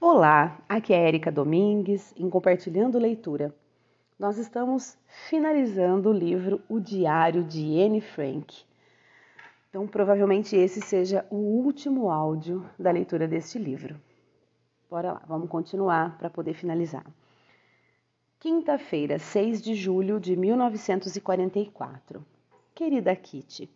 Olá, 0.00 0.62
aqui 0.68 0.94
é 0.94 1.08
Erika 1.08 1.28
Domingues 1.32 2.14
em 2.16 2.30
Compartilhando 2.30 3.00
Leitura. 3.00 3.52
Nós 4.16 4.38
estamos 4.38 4.96
finalizando 5.28 6.10
o 6.10 6.12
livro 6.12 6.62
O 6.68 6.78
Diário 6.78 7.42
de 7.42 7.82
Anne 7.82 8.00
Frank. 8.00 8.62
Então, 9.68 9.88
provavelmente 9.88 10.54
esse 10.54 10.80
seja 10.80 11.26
o 11.28 11.34
último 11.34 12.12
áudio 12.12 12.64
da 12.78 12.92
leitura 12.92 13.26
deste 13.26 13.58
livro. 13.58 14.00
Bora 14.88 15.14
lá, 15.14 15.22
vamos 15.26 15.50
continuar 15.50 16.16
para 16.16 16.30
poder 16.30 16.54
finalizar. 16.54 17.04
Quinta-feira, 18.38 19.18
6 19.18 19.60
de 19.60 19.74
julho 19.74 20.20
de 20.20 20.36
1944. 20.36 22.24
Querida 22.72 23.16
Kitty, 23.16 23.68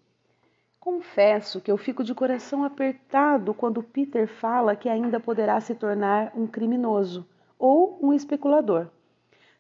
confesso 0.83 1.61
que 1.61 1.71
eu 1.71 1.77
fico 1.77 2.03
de 2.03 2.13
coração 2.13 2.65
apertado 2.65 3.55
quando 3.55 3.85
Peter 3.85 4.27
fala 4.27 4.75
que 4.75 4.89
ainda 4.89 5.21
poderá 5.21 5.61
se 5.61 5.77
tornar 5.77 6.33
um 6.35 6.45
criminoso 6.45 7.25
ou 7.57 8.01
um 8.03 8.13
especulador. 8.13 8.89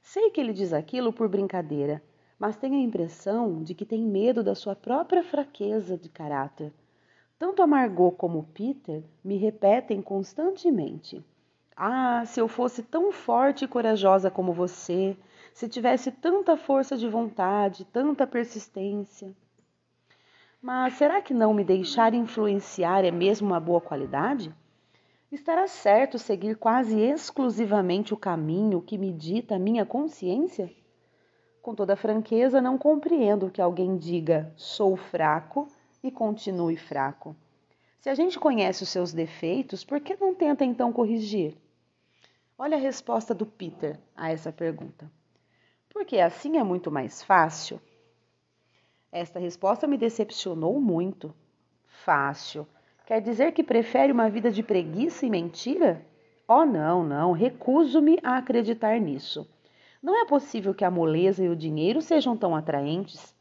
Sei 0.03 0.31
que 0.31 0.41
ele 0.41 0.53
diz 0.53 0.73
aquilo 0.73 1.13
por 1.13 1.29
brincadeira, 1.29 2.03
mas 2.37 2.57
tenho 2.57 2.75
a 2.75 2.83
impressão 2.83 3.63
de 3.63 3.73
que 3.73 3.87
tem 3.87 4.03
medo 4.03 4.43
da 4.43 4.57
sua 4.57 4.75
própria 4.75 5.23
fraqueza 5.23 5.97
de 5.97 6.09
caráter. 6.09 6.73
Tanto 7.39 7.63
a 7.63 7.69
Margot 7.69 8.11
como 8.17 8.49
Peter 8.53 9.05
me 9.23 9.37
repetem 9.37 10.03
constantemente: 10.03 11.25
ah, 11.77 12.25
se 12.27 12.41
eu 12.41 12.49
fosse 12.49 12.83
tão 12.83 13.13
forte 13.13 13.65
e 13.65 13.69
corajosa 13.69 14.29
como 14.29 14.53
você, 14.53 15.17
se 15.55 15.69
tivesse 15.69 16.11
tanta 16.11 16.57
força 16.57 16.97
de 16.97 17.09
vontade, 17.09 17.85
tanta 17.85 18.27
persistência. 18.27 19.33
Mas 20.63 20.95
será 20.95 21.21
que 21.21 21.35
não 21.35 21.53
me 21.53 21.65
deixar 21.65 22.15
influenciar 22.15 23.05
é 23.05 23.11
mesmo 23.11 23.49
uma 23.49 23.59
boa 23.59 23.81
qualidade? 23.81 24.55
Estará 25.31 25.67
certo 25.67 26.21
seguir 26.21 26.55
quase 26.57 27.01
exclusivamente 27.01 28.15
o 28.15 28.17
caminho 28.17 28.81
que 28.81 28.97
me 28.97 29.13
dita 29.13 29.57
a 29.57 29.59
minha 29.59 29.85
consciência? 29.85 30.71
Com 31.61 31.75
toda 31.75 31.97
franqueza, 31.97 32.63
não 32.63 32.79
compreendo 32.79 33.51
que 33.51 33.61
alguém 33.61 33.99
diga 33.99 34.53
sou 34.57 34.97
fraco 34.97 35.67
e 36.01 36.13
continue 36.13 36.77
fraco. 36.77 37.35
Se 37.99 38.09
a 38.09 38.15
gente 38.15 38.39
conhece 38.39 38.85
os 38.85 38.89
seus 38.89 39.13
defeitos, 39.13 39.83
por 39.83 40.01
que 40.01 40.17
não 40.21 40.33
tenta 40.33 40.65
então 40.65 40.93
corrigir? 40.93 41.57
Olha 42.57 42.77
a 42.77 42.81
resposta 42.81 43.35
do 43.35 43.45
Peter 43.45 43.99
a 44.15 44.31
essa 44.31 44.53
pergunta. 44.53 45.11
Porque 45.93 46.21
assim 46.21 46.57
é 46.57 46.63
muito 46.63 46.89
mais 46.89 47.21
fácil? 47.21 47.81
Esta 49.13 49.39
resposta 49.39 49.87
me 49.87 49.99
decepcionou 49.99 50.81
muito. 50.81 51.35
Fácil. 51.87 52.67
Quer 53.07 53.21
dizer 53.21 53.53
que 53.53 53.63
prefere 53.63 54.11
uma 54.11 54.31
vida 54.31 54.51
de 54.51 54.63
preguiça 54.63 55.27
e 55.27 55.31
mentira? 55.31 56.05
Oh, 56.49 56.65
não, 56.65 57.05
não, 57.05 57.33
recuso-me 57.33 58.19
a 58.23 58.39
acreditar 58.39 58.99
nisso. 58.99 59.47
Não 60.03 60.21
é 60.21 60.27
possível 60.27 60.75
que 60.75 60.85
a 60.85 60.91
moleza 60.91 61.45
e 61.45 61.49
o 61.49 61.55
dinheiro 61.55 62.01
sejam 62.01 62.37
tão 62.37 62.57
atraentes. 62.57 63.37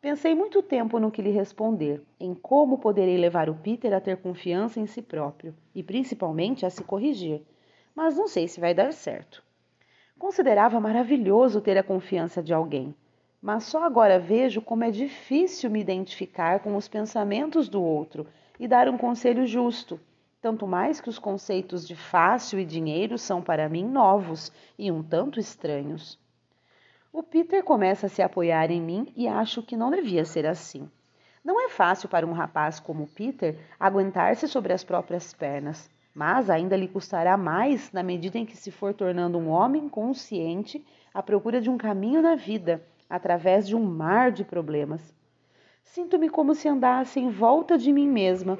Pensei 0.00 0.34
muito 0.34 0.62
tempo 0.62 0.98
no 0.98 1.10
que 1.10 1.22
lhe 1.22 1.30
responder, 1.30 2.02
em 2.18 2.34
como 2.34 2.78
poderei 2.78 3.18
levar 3.18 3.50
o 3.50 3.54
Peter 3.54 3.92
a 3.92 4.00
ter 4.00 4.16
confiança 4.16 4.80
em 4.80 4.86
si 4.86 5.02
próprio 5.02 5.54
e 5.74 5.82
principalmente 5.82 6.64
a 6.64 6.70
se 6.70 6.82
corrigir 6.82 7.42
mas 7.94 8.16
não 8.16 8.26
sei 8.26 8.48
se 8.48 8.60
vai 8.60 8.74
dar 8.74 8.92
certo. 8.92 9.42
Considerava 10.18 10.80
maravilhoso 10.80 11.60
ter 11.60 11.76
a 11.78 11.82
confiança 11.82 12.42
de 12.42 12.52
alguém, 12.52 12.94
mas 13.40 13.64
só 13.64 13.84
agora 13.84 14.18
vejo 14.18 14.60
como 14.60 14.84
é 14.84 14.90
difícil 14.90 15.70
me 15.70 15.80
identificar 15.80 16.60
com 16.60 16.76
os 16.76 16.88
pensamentos 16.88 17.68
do 17.68 17.82
outro 17.82 18.26
e 18.58 18.68
dar 18.68 18.88
um 18.88 18.98
conselho 18.98 19.46
justo, 19.46 19.98
tanto 20.40 20.66
mais 20.66 21.00
que 21.00 21.08
os 21.08 21.18
conceitos 21.18 21.86
de 21.86 21.96
fácil 21.96 22.58
e 22.58 22.64
dinheiro 22.64 23.16
são 23.16 23.40
para 23.40 23.68
mim 23.68 23.84
novos 23.84 24.52
e 24.78 24.90
um 24.90 25.02
tanto 25.02 25.40
estranhos. 25.40 26.18
O 27.12 27.22
Peter 27.22 27.64
começa 27.64 28.06
a 28.06 28.10
se 28.10 28.22
apoiar 28.22 28.70
em 28.70 28.80
mim 28.80 29.12
e 29.16 29.26
acho 29.26 29.62
que 29.62 29.76
não 29.76 29.90
devia 29.90 30.24
ser 30.24 30.46
assim. 30.46 30.88
Não 31.44 31.64
é 31.64 31.68
fácil 31.68 32.08
para 32.08 32.26
um 32.26 32.32
rapaz 32.32 32.78
como 32.78 33.06
Peter 33.06 33.58
aguentar-se 33.78 34.46
sobre 34.46 34.72
as 34.72 34.84
próprias 34.84 35.32
pernas 35.32 35.90
mas 36.14 36.50
ainda 36.50 36.76
lhe 36.76 36.88
custará 36.88 37.36
mais 37.36 37.92
na 37.92 38.02
medida 38.02 38.38
em 38.38 38.44
que 38.44 38.56
se 38.56 38.70
for 38.70 38.92
tornando 38.92 39.38
um 39.38 39.48
homem 39.48 39.88
consciente 39.88 40.84
à 41.14 41.22
procura 41.22 41.60
de 41.60 41.70
um 41.70 41.78
caminho 41.78 42.20
na 42.20 42.34
vida, 42.34 42.82
através 43.10 43.66
de 43.66 43.74
um 43.74 43.84
mar 43.84 44.30
de 44.30 44.44
problemas. 44.44 45.12
Sinto-me 45.82 46.30
como 46.30 46.54
se 46.54 46.68
andasse 46.68 47.18
em 47.18 47.28
volta 47.28 47.76
de 47.76 47.92
mim 47.92 48.08
mesma, 48.08 48.58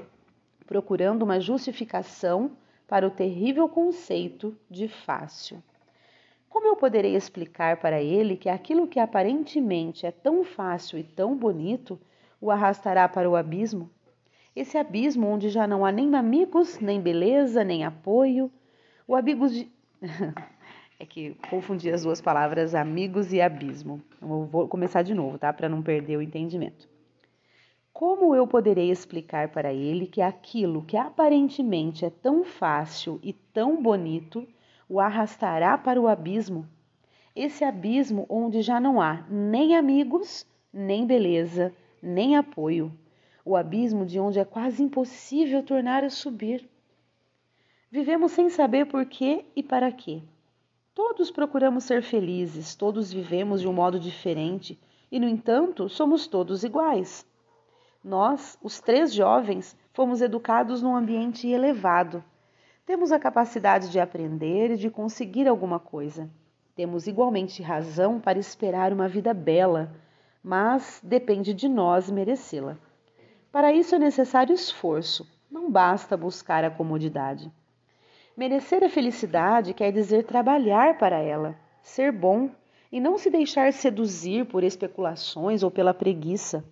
procurando 0.66 1.22
uma 1.22 1.38
justificação 1.40 2.50
para 2.88 3.06
o 3.06 3.10
terrível 3.10 3.68
conceito 3.68 4.54
de 4.68 4.88
fácil. 4.88 5.62
Como 6.48 6.66
eu 6.66 6.74
poderei 6.74 7.14
explicar 7.14 7.76
para 7.76 8.02
ele 8.02 8.36
que 8.36 8.48
aquilo 8.48 8.88
que 8.88 8.98
aparentemente 8.98 10.04
é 10.04 10.10
tão 10.10 10.42
fácil 10.42 10.98
e 10.98 11.04
tão 11.04 11.36
bonito 11.36 12.00
o 12.40 12.50
arrastará 12.50 13.08
para 13.08 13.30
o 13.30 13.36
abismo? 13.36 13.88
esse 14.54 14.76
abismo 14.76 15.26
onde 15.26 15.48
já 15.48 15.66
não 15.66 15.84
há 15.84 15.92
nem 15.92 16.14
amigos, 16.14 16.78
nem 16.80 17.00
beleza, 17.00 17.64
nem 17.64 17.84
apoio. 17.84 18.50
O 19.06 19.14
amigos 19.14 19.52
de... 19.52 19.70
é 21.00 21.06
que 21.06 21.34
confundi 21.48 21.90
as 21.90 22.02
duas 22.02 22.20
palavras 22.20 22.74
amigos 22.74 23.32
e 23.32 23.40
abismo. 23.40 24.02
Eu 24.20 24.44
vou 24.44 24.68
começar 24.68 25.02
de 25.02 25.14
novo, 25.14 25.38
tá? 25.38 25.50
Para 25.50 25.68
não 25.68 25.82
perder 25.82 26.18
o 26.18 26.22
entendimento. 26.22 26.86
Como 27.90 28.34
eu 28.34 28.46
poderei 28.46 28.90
explicar 28.90 29.48
para 29.48 29.72
ele 29.72 30.06
que 30.06 30.20
aquilo 30.20 30.82
que 30.82 30.98
aparentemente 30.98 32.04
é 32.04 32.10
tão 32.10 32.44
fácil 32.44 33.18
e 33.22 33.32
tão 33.32 33.82
bonito 33.82 34.46
o 34.88 35.00
arrastará 35.00 35.78
para 35.78 35.98
o 35.98 36.06
abismo? 36.06 36.68
Esse 37.34 37.64
abismo 37.64 38.26
onde 38.28 38.60
já 38.60 38.78
não 38.78 39.00
há 39.00 39.24
nem 39.30 39.76
amigos, 39.76 40.46
nem 40.70 41.06
beleza, 41.06 41.72
nem 42.02 42.36
apoio 42.36 42.92
o 43.42 43.56
abismo 43.56 44.04
de 44.04 44.20
onde 44.20 44.38
é 44.38 44.44
quase 44.44 44.82
impossível 44.82 45.62
tornar 45.62 46.04
a 46.04 46.10
subir. 46.10 46.68
Vivemos 47.90 48.32
sem 48.32 48.50
saber 48.50 48.86
por 48.86 49.06
quê 49.06 49.46
e 49.56 49.62
para 49.62 49.90
quê. 49.90 50.22
Todos 51.02 51.30
procuramos 51.30 51.84
ser 51.84 52.02
felizes, 52.02 52.74
todos 52.74 53.10
vivemos 53.10 53.62
de 53.62 53.66
um 53.66 53.72
modo 53.72 53.98
diferente 53.98 54.78
e, 55.10 55.18
no 55.18 55.26
entanto, 55.26 55.88
somos 55.88 56.26
todos 56.26 56.62
iguais. 56.62 57.26
Nós, 58.04 58.58
os 58.62 58.82
três 58.82 59.10
jovens, 59.10 59.74
fomos 59.94 60.20
educados 60.20 60.82
num 60.82 60.94
ambiente 60.94 61.48
elevado. 61.48 62.22
Temos 62.84 63.12
a 63.12 63.18
capacidade 63.18 63.88
de 63.88 63.98
aprender 63.98 64.72
e 64.72 64.76
de 64.76 64.90
conseguir 64.90 65.48
alguma 65.48 65.78
coisa. 65.80 66.28
Temos 66.76 67.06
igualmente 67.06 67.62
razão 67.62 68.20
para 68.20 68.38
esperar 68.38 68.92
uma 68.92 69.08
vida 69.08 69.32
bela, 69.32 69.90
mas 70.44 71.00
depende 71.02 71.54
de 71.54 71.66
nós 71.66 72.10
merecê-la. 72.10 72.76
Para 73.50 73.72
isso 73.72 73.94
é 73.94 73.98
necessário 73.98 74.52
esforço, 74.54 75.26
não 75.50 75.70
basta 75.70 76.14
buscar 76.14 76.62
a 76.62 76.70
comodidade. 76.70 77.50
Merecer 78.36 78.82
a 78.84 78.88
felicidade 78.88 79.74
quer 79.74 79.92
dizer 79.92 80.24
trabalhar 80.24 80.96
para 80.98 81.18
ela, 81.18 81.56
ser 81.82 82.12
bom 82.12 82.48
e 82.90 83.00
não 83.00 83.18
se 83.18 83.28
deixar 83.28 83.72
seduzir 83.72 84.46
por 84.46 84.62
especulações 84.62 85.62
ou 85.62 85.70
pela 85.70 85.92
preguiça. 85.92 86.64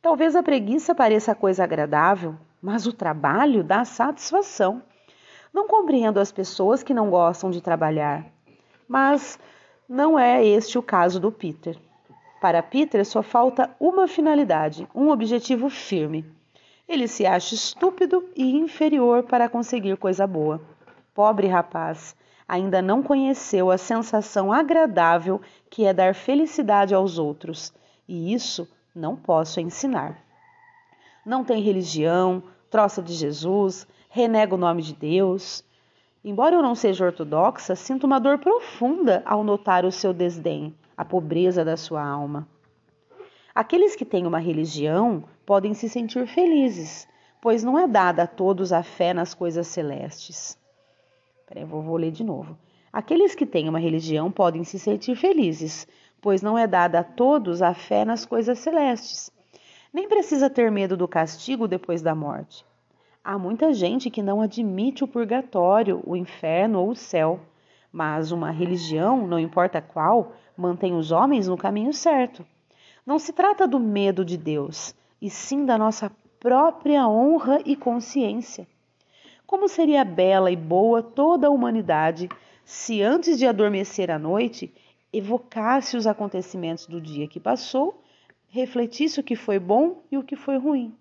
Talvez 0.00 0.34
a 0.34 0.42
preguiça 0.42 0.94
pareça 0.94 1.34
coisa 1.34 1.64
agradável, 1.64 2.34
mas 2.62 2.86
o 2.86 2.92
trabalho 2.92 3.62
dá 3.62 3.84
satisfação. 3.84 4.82
Não 5.52 5.68
compreendo 5.68 6.18
as 6.18 6.32
pessoas 6.32 6.82
que 6.82 6.94
não 6.94 7.10
gostam 7.10 7.50
de 7.50 7.60
trabalhar, 7.60 8.26
mas 8.88 9.38
não 9.88 10.18
é 10.18 10.44
este 10.44 10.78
o 10.78 10.82
caso 10.82 11.20
do 11.20 11.30
Peter. 11.30 11.78
Para 12.40 12.62
Peter 12.62 13.04
só 13.04 13.22
falta 13.22 13.70
uma 13.78 14.08
finalidade, 14.08 14.88
um 14.94 15.10
objetivo 15.10 15.68
firme. 15.70 16.24
Ele 16.88 17.06
se 17.06 17.26
acha 17.26 17.54
estúpido 17.54 18.28
e 18.34 18.56
inferior 18.56 19.24
para 19.24 19.48
conseguir 19.48 19.96
coisa 19.96 20.26
boa. 20.26 20.75
Pobre 21.16 21.46
rapaz, 21.46 22.14
ainda 22.46 22.82
não 22.82 23.02
conheceu 23.02 23.70
a 23.70 23.78
sensação 23.78 24.52
agradável 24.52 25.40
que 25.70 25.86
é 25.86 25.94
dar 25.94 26.14
felicidade 26.14 26.94
aos 26.94 27.18
outros, 27.18 27.72
e 28.06 28.34
isso 28.34 28.68
não 28.94 29.16
posso 29.16 29.58
ensinar. 29.58 30.22
Não 31.24 31.42
tem 31.42 31.62
religião, 31.62 32.42
troça 32.68 33.02
de 33.02 33.14
Jesus, 33.14 33.86
renega 34.10 34.54
o 34.54 34.58
nome 34.58 34.82
de 34.82 34.94
Deus. 34.94 35.64
Embora 36.22 36.54
eu 36.54 36.62
não 36.62 36.74
seja 36.74 37.06
ortodoxa, 37.06 37.74
sinto 37.74 38.04
uma 38.04 38.20
dor 38.20 38.36
profunda 38.36 39.22
ao 39.24 39.42
notar 39.42 39.86
o 39.86 39.90
seu 39.90 40.12
desdém 40.12 40.76
a 40.94 41.02
pobreza 41.02 41.64
da 41.64 41.78
sua 41.78 42.06
alma. 42.06 42.46
Aqueles 43.54 43.96
que 43.96 44.04
têm 44.04 44.26
uma 44.26 44.38
religião 44.38 45.24
podem 45.46 45.72
se 45.72 45.88
sentir 45.88 46.26
felizes, 46.26 47.08
pois 47.40 47.64
não 47.64 47.78
é 47.78 47.88
dada 47.88 48.24
a 48.24 48.26
todos 48.26 48.70
a 48.70 48.82
fé 48.82 49.14
nas 49.14 49.32
coisas 49.32 49.66
celestes. 49.66 50.58
Peraí, 51.46 51.64
vou, 51.64 51.80
vou 51.80 51.96
ler 51.96 52.10
de 52.10 52.24
novo. 52.24 52.58
Aqueles 52.92 53.34
que 53.34 53.46
têm 53.46 53.68
uma 53.68 53.78
religião 53.78 54.32
podem 54.32 54.64
se 54.64 54.78
sentir 54.78 55.14
felizes, 55.14 55.86
pois 56.20 56.42
não 56.42 56.58
é 56.58 56.66
dada 56.66 56.98
a 56.98 57.04
todos 57.04 57.62
a 57.62 57.72
fé 57.72 58.04
nas 58.04 58.26
coisas 58.26 58.58
celestes. 58.58 59.30
Nem 59.92 60.08
precisa 60.08 60.50
ter 60.50 60.70
medo 60.70 60.96
do 60.96 61.06
castigo 61.06 61.68
depois 61.68 62.02
da 62.02 62.14
morte. 62.14 62.66
Há 63.22 63.38
muita 63.38 63.72
gente 63.72 64.10
que 64.10 64.22
não 64.22 64.40
admite 64.40 65.04
o 65.04 65.08
purgatório, 65.08 66.02
o 66.04 66.16
inferno 66.16 66.80
ou 66.80 66.90
o 66.90 66.96
céu, 66.96 67.40
mas 67.92 68.32
uma 68.32 68.50
religião, 68.50 69.26
não 69.26 69.38
importa 69.38 69.80
qual, 69.80 70.32
mantém 70.56 70.94
os 70.94 71.12
homens 71.12 71.46
no 71.46 71.56
caminho 71.56 71.92
certo. 71.92 72.44
Não 73.06 73.18
se 73.18 73.32
trata 73.32 73.68
do 73.68 73.78
medo 73.78 74.24
de 74.24 74.36
Deus, 74.36 74.94
e 75.22 75.30
sim 75.30 75.64
da 75.64 75.78
nossa 75.78 76.10
própria 76.40 77.08
honra 77.08 77.60
e 77.64 77.76
consciência. 77.76 78.66
Como 79.46 79.68
seria 79.68 80.04
bela 80.04 80.50
e 80.50 80.56
boa 80.56 81.02
toda 81.02 81.46
a 81.46 81.50
humanidade 81.50 82.28
se, 82.64 83.00
antes 83.00 83.38
de 83.38 83.46
adormecer 83.46 84.10
à 84.10 84.18
noite, 84.18 84.74
evocasse 85.12 85.96
os 85.96 86.06
acontecimentos 86.06 86.86
do 86.86 87.00
dia 87.00 87.28
que 87.28 87.38
passou, 87.38 88.02
refletisse 88.48 89.20
o 89.20 89.22
que 89.22 89.36
foi 89.36 89.58
bom 89.58 90.02
e 90.10 90.18
o 90.18 90.24
que 90.24 90.34
foi 90.34 90.58
ruim. 90.58 90.94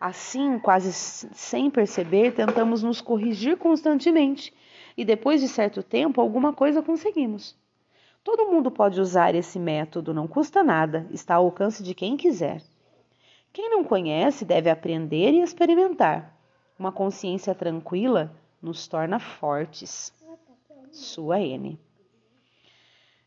Assim, 0.00 0.58
quase 0.58 0.92
sem 0.92 1.70
perceber, 1.70 2.32
tentamos 2.32 2.82
nos 2.82 3.00
corrigir 3.00 3.56
constantemente 3.56 4.52
e 4.96 5.04
depois 5.04 5.40
de 5.40 5.48
certo 5.48 5.82
tempo, 5.82 6.20
alguma 6.20 6.52
coisa 6.52 6.82
conseguimos. 6.82 7.56
Todo 8.24 8.50
mundo 8.50 8.70
pode 8.70 9.00
usar 9.00 9.34
esse 9.34 9.58
método, 9.58 10.12
não 10.12 10.26
custa 10.26 10.62
nada, 10.62 11.06
está 11.10 11.36
ao 11.36 11.44
alcance 11.44 11.82
de 11.82 11.94
quem 11.94 12.16
quiser. 12.16 12.62
Quem 13.52 13.70
não 13.70 13.84
conhece 13.84 14.44
deve 14.44 14.68
aprender 14.68 15.32
e 15.32 15.40
experimentar. 15.40 16.35
Uma 16.78 16.92
consciência 16.92 17.54
tranquila 17.54 18.30
nos 18.60 18.86
torna 18.86 19.18
fortes. 19.18 20.12
Sua 20.92 21.40
N. 21.40 21.78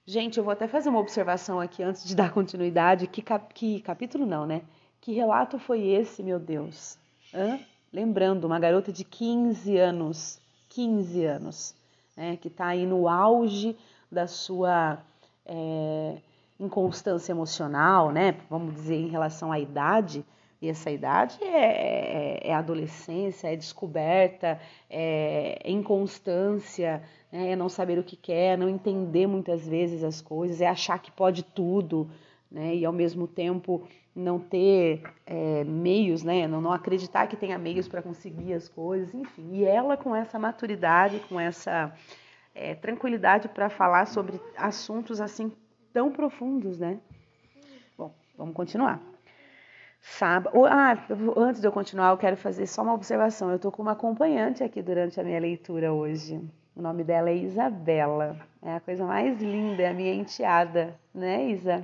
Gente, 0.05 0.37
eu 0.37 0.43
vou 0.43 0.51
até 0.51 0.67
fazer 0.67 0.89
uma 0.89 0.99
observação 0.99 1.59
aqui 1.59 1.83
antes 1.83 2.03
de 2.03 2.15
dar 2.17 2.31
continuidade. 2.31 3.07
Que, 3.07 3.21
cap 3.21 3.53
que 3.53 3.79
capítulo 3.81 4.25
não, 4.25 4.45
né? 4.45 4.63
Que 5.01 5.13
relato 5.13 5.59
foi 5.59 5.87
esse, 5.87 6.23
meu 6.23 6.39
Deus? 6.39 6.97
Hã? 7.33 7.59
Lembrando, 7.91 8.45
uma 8.45 8.59
garota 8.59 8.91
de 8.91 9.03
15 9.03 9.77
anos, 9.77 10.39
15 10.69 11.25
anos, 11.25 11.75
né, 12.15 12.37
que 12.37 12.47
está 12.47 12.67
aí 12.67 12.85
no 12.85 13.07
auge 13.07 13.75
da 14.11 14.27
sua 14.27 14.99
é, 15.45 16.17
inconstância 16.59 17.31
emocional, 17.31 18.11
né? 18.11 18.35
Vamos 18.49 18.75
dizer, 18.75 18.95
em 18.95 19.07
relação 19.07 19.51
à 19.51 19.59
idade. 19.59 20.23
E 20.61 20.67
essa 20.67 20.91
idade 20.91 21.41
é, 21.41 22.47
é, 22.47 22.49
é 22.49 22.53
adolescência, 22.53 23.47
é 23.47 23.55
descoberta, 23.55 24.59
é, 24.89 25.57
é 25.63 25.71
inconstância, 25.71 27.01
né? 27.31 27.51
é 27.51 27.55
não 27.55 27.69
saber 27.69 27.97
o 27.97 28.03
que 28.03 28.17
quer, 28.17 28.57
não 28.57 28.67
entender 28.67 29.25
muitas 29.25 29.65
vezes 29.65 30.03
as 30.03 30.21
coisas, 30.21 30.59
é 30.59 30.67
achar 30.67 30.99
que 30.99 31.11
pode 31.11 31.43
tudo, 31.43 32.09
né? 32.51 32.75
E 32.75 32.83
ao 32.83 32.91
mesmo 32.91 33.25
tempo 33.25 33.87
não 34.13 34.37
ter 34.37 35.01
é, 35.25 35.63
meios, 35.63 36.23
né? 36.23 36.45
Não, 36.45 36.59
não 36.59 36.73
acreditar 36.73 37.27
que 37.27 37.37
tenha 37.37 37.57
meios 37.57 37.87
para 37.87 38.01
conseguir 38.01 38.53
as 38.53 38.67
coisas, 38.67 39.13
enfim. 39.13 39.49
E 39.53 39.63
ela 39.63 39.95
com 39.95 40.13
essa 40.13 40.37
maturidade, 40.37 41.19
com 41.29 41.39
essa 41.39 41.93
é, 42.53 42.75
tranquilidade 42.75 43.47
para 43.47 43.69
falar 43.69 44.07
sobre 44.07 44.41
assuntos 44.57 45.21
assim 45.21 45.51
tão 45.93 46.11
profundos, 46.11 46.79
né? 46.79 46.99
Bom, 47.97 48.13
vamos 48.37 48.53
continuar. 48.53 49.08
Sábado. 50.01 50.65
Ah, 50.65 50.97
antes 51.37 51.61
de 51.61 51.67
eu 51.67 51.71
continuar, 51.71 52.11
eu 52.11 52.17
quero 52.17 52.37
fazer 52.37 52.65
só 52.67 52.81
uma 52.81 52.93
observação. 52.93 53.49
Eu 53.49 53.57
estou 53.57 53.71
com 53.71 53.81
uma 53.81 53.91
acompanhante 53.91 54.63
aqui 54.63 54.81
durante 54.81 55.19
a 55.19 55.23
minha 55.23 55.39
leitura 55.39 55.91
hoje. 55.93 56.41
O 56.75 56.81
nome 56.81 57.03
dela 57.03 57.29
é 57.29 57.35
Isabela. 57.35 58.37
É 58.61 58.75
a 58.75 58.79
coisa 58.79 59.05
mais 59.05 59.41
linda, 59.41 59.83
é 59.83 59.89
a 59.89 59.93
minha 59.93 60.13
enteada, 60.13 60.97
né, 61.13 61.49
Isa? 61.49 61.83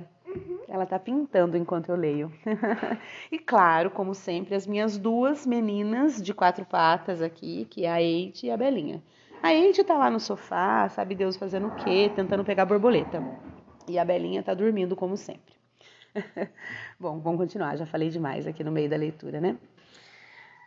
Ela 0.68 0.84
está 0.84 0.98
pintando 0.98 1.56
enquanto 1.56 1.90
eu 1.90 1.96
leio. 1.96 2.32
e 3.30 3.38
claro, 3.38 3.90
como 3.90 4.14
sempre, 4.14 4.54
as 4.54 4.66
minhas 4.66 4.98
duas 4.98 5.46
meninas 5.46 6.20
de 6.20 6.34
quatro 6.34 6.64
patas 6.64 7.22
aqui, 7.22 7.66
que 7.70 7.84
é 7.84 7.90
a 7.90 8.02
Eite 8.02 8.46
e 8.46 8.50
a 8.50 8.56
Belinha. 8.56 9.02
A 9.42 9.54
Eite 9.54 9.82
está 9.82 9.96
lá 9.96 10.10
no 10.10 10.18
sofá, 10.20 10.88
sabe 10.88 11.14
Deus 11.14 11.36
fazendo 11.36 11.68
o 11.68 11.76
quê? 11.76 12.10
Tentando 12.14 12.44
pegar 12.44 12.66
borboleta. 12.66 13.22
E 13.88 13.98
a 13.98 14.04
Belinha 14.04 14.40
está 14.40 14.52
dormindo 14.52 14.96
como 14.96 15.16
sempre. 15.16 15.55
Bom, 16.98 17.20
vamos 17.20 17.38
continuar, 17.38 17.76
já 17.76 17.86
falei 17.86 18.08
demais 18.10 18.46
aqui 18.46 18.62
no 18.64 18.72
meio 18.72 18.88
da 18.88 18.96
leitura, 18.96 19.40
né? 19.40 19.56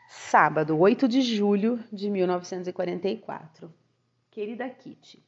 Sábado, 0.07 0.78
8 0.78 1.07
de 1.07 1.22
julho 1.22 1.80
de 1.92 2.10
1944. 2.10 3.72
Querida 4.31 4.69
Kitty, 4.69 5.24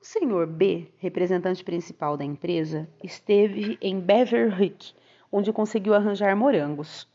o 0.00 0.04
senhor 0.04 0.46
B, 0.46 0.86
representante 0.98 1.64
principal 1.64 2.16
da 2.16 2.24
empresa, 2.24 2.88
esteve 3.02 3.76
em 3.82 3.98
Beverwick, 3.98 4.94
onde 5.30 5.52
conseguiu 5.52 5.92
arranjar 5.92 6.36
morangos. 6.36 7.08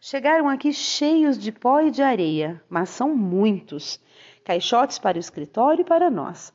Chegaram 0.00 0.48
aqui 0.48 0.72
cheios 0.72 1.38
de 1.38 1.52
pó 1.52 1.80
e 1.80 1.90
de 1.90 2.02
areia, 2.02 2.62
mas 2.68 2.88
são 2.88 3.14
muitos. 3.14 4.00
Caixotes 4.42 4.98
para 4.98 5.18
o 5.18 5.20
escritório 5.20 5.82
e 5.82 5.84
para 5.84 6.10
nós. 6.10 6.52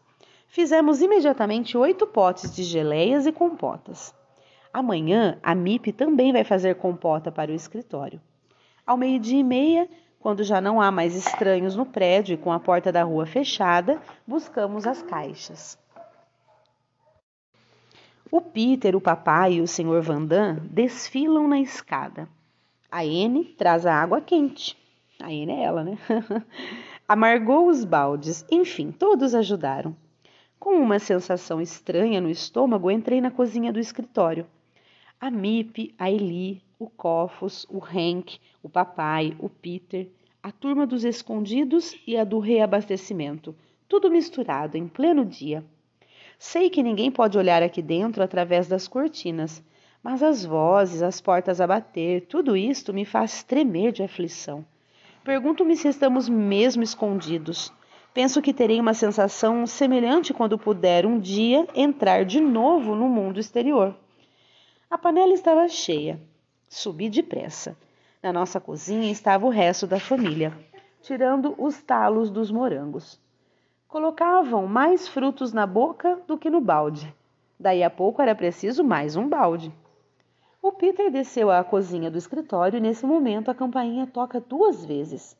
Fizemos 0.47 1.01
imediatamente 1.01 1.77
oito 1.77 2.07
potes 2.07 2.55
de 2.55 2.63
geleias 2.63 3.27
e 3.27 3.31
compotas. 3.31 4.13
Amanhã 4.75 5.39
a 5.41 5.55
MIP 5.55 5.93
também 5.93 6.33
vai 6.33 6.43
fazer 6.43 6.75
compota 6.75 7.31
para 7.31 7.49
o 7.49 7.55
escritório. 7.55 8.19
Ao 8.85 8.97
meio-dia 8.97 9.39
e 9.39 9.43
meia, 9.43 9.87
quando 10.19 10.43
já 10.43 10.59
não 10.59 10.81
há 10.81 10.91
mais 10.91 11.15
estranhos 11.15 11.77
no 11.77 11.85
prédio 11.85 12.33
e 12.33 12.37
com 12.37 12.51
a 12.51 12.59
porta 12.59 12.91
da 12.91 13.01
rua 13.01 13.25
fechada, 13.25 14.01
buscamos 14.27 14.85
as 14.85 15.01
caixas. 15.01 15.79
O 18.29 18.41
Peter, 18.41 18.97
o 18.97 18.99
papai 18.99 19.53
e 19.53 19.61
o 19.61 19.67
Sr. 19.67 20.01
Vandam 20.01 20.57
desfilam 20.69 21.47
na 21.47 21.61
escada. 21.61 22.27
A 22.91 23.05
N 23.05 23.45
traz 23.57 23.85
a 23.85 23.95
água 23.95 24.19
quente. 24.19 24.77
A 25.21 25.31
N 25.31 25.53
é 25.53 25.63
ela, 25.63 25.85
né? 25.85 25.97
Amargou 27.07 27.69
os 27.69 27.85
baldes. 27.85 28.45
Enfim, 28.51 28.91
todos 28.91 29.33
ajudaram. 29.33 29.95
Com 30.59 30.71
uma 30.71 30.99
sensação 30.99 31.61
estranha 31.61 32.19
no 32.19 32.29
estômago, 32.29 32.91
entrei 32.91 33.21
na 33.21 33.31
cozinha 33.31 33.71
do 33.71 33.79
escritório. 33.79 34.45
A 35.19 35.31
Mip, 35.31 35.95
a 35.97 36.11
Eli, 36.11 36.61
o 36.77 36.89
Cofos, 36.89 37.65
o 37.69 37.79
Hank, 37.79 38.37
o 38.61 38.67
papai, 38.67 39.33
o 39.39 39.49
Peter, 39.49 40.09
a 40.43 40.51
turma 40.51 40.85
dos 40.85 41.05
escondidos 41.05 41.95
e 42.05 42.17
a 42.17 42.23
do 42.23 42.37
reabastecimento, 42.37 43.55
tudo 43.87 44.11
misturado 44.11 44.77
em 44.77 44.87
pleno 44.87 45.25
dia. 45.25 45.63
Sei 46.37 46.69
que 46.69 46.83
ninguém 46.83 47.09
pode 47.09 47.37
olhar 47.37 47.63
aqui 47.63 47.81
dentro 47.81 48.21
através 48.21 48.67
das 48.67 48.87
cortinas, 48.87 49.63
mas 50.03 50.21
as 50.21 50.45
vozes, 50.45 51.01
as 51.01 51.21
portas 51.21 51.61
a 51.61 51.65
bater, 51.65 52.27
tudo 52.27 52.55
isto 52.55 52.93
me 52.93 53.05
faz 53.05 53.41
tremer 53.41 53.93
de 53.93 54.03
aflição. 54.03 54.65
Pergunto-me 55.23 55.75
se 55.75 55.87
estamos 55.87 56.29
mesmo 56.29 56.83
escondidos. 56.83 57.73
Penso 58.13 58.41
que 58.41 58.53
terei 58.53 58.79
uma 58.79 58.93
sensação 58.93 59.65
semelhante 59.65 60.33
quando 60.33 60.59
puder 60.59 61.05
um 61.05 61.19
dia 61.19 61.65
entrar 61.73 62.25
de 62.25 62.39
novo 62.39 62.95
no 62.95 63.07
mundo 63.07 63.39
exterior. 63.39 63.95
A 64.89 64.97
panela 64.99 65.33
estava 65.33 65.67
cheia. 65.67 66.21
Subi 66.69 67.09
depressa. 67.09 67.75
Na 68.21 68.31
nossa 68.31 68.59
cozinha 68.59 69.11
estava 69.11 69.45
o 69.45 69.49
resto 69.49 69.87
da 69.87 69.99
família, 69.99 70.53
tirando 71.01 71.55
os 71.57 71.81
talos 71.81 72.29
dos 72.29 72.51
morangos. 72.51 73.19
Colocavam 73.87 74.67
mais 74.67 75.07
frutos 75.07 75.51
na 75.51 75.65
boca 75.65 76.21
do 76.27 76.37
que 76.37 76.49
no 76.49 76.61
balde. 76.61 77.13
Daí 77.59 77.83
a 77.83 77.89
pouco 77.89 78.21
era 78.21 78.35
preciso 78.35 78.83
mais 78.83 79.15
um 79.15 79.27
balde. 79.27 79.73
O 80.61 80.71
Peter 80.71 81.11
desceu 81.11 81.49
à 81.49 81.63
cozinha 81.63 82.11
do 82.11 82.17
escritório 82.17 82.77
e 82.77 82.81
nesse 82.81 83.05
momento 83.05 83.49
a 83.49 83.55
campainha 83.55 84.05
toca 84.05 84.39
duas 84.39 84.85
vezes. 84.85 85.37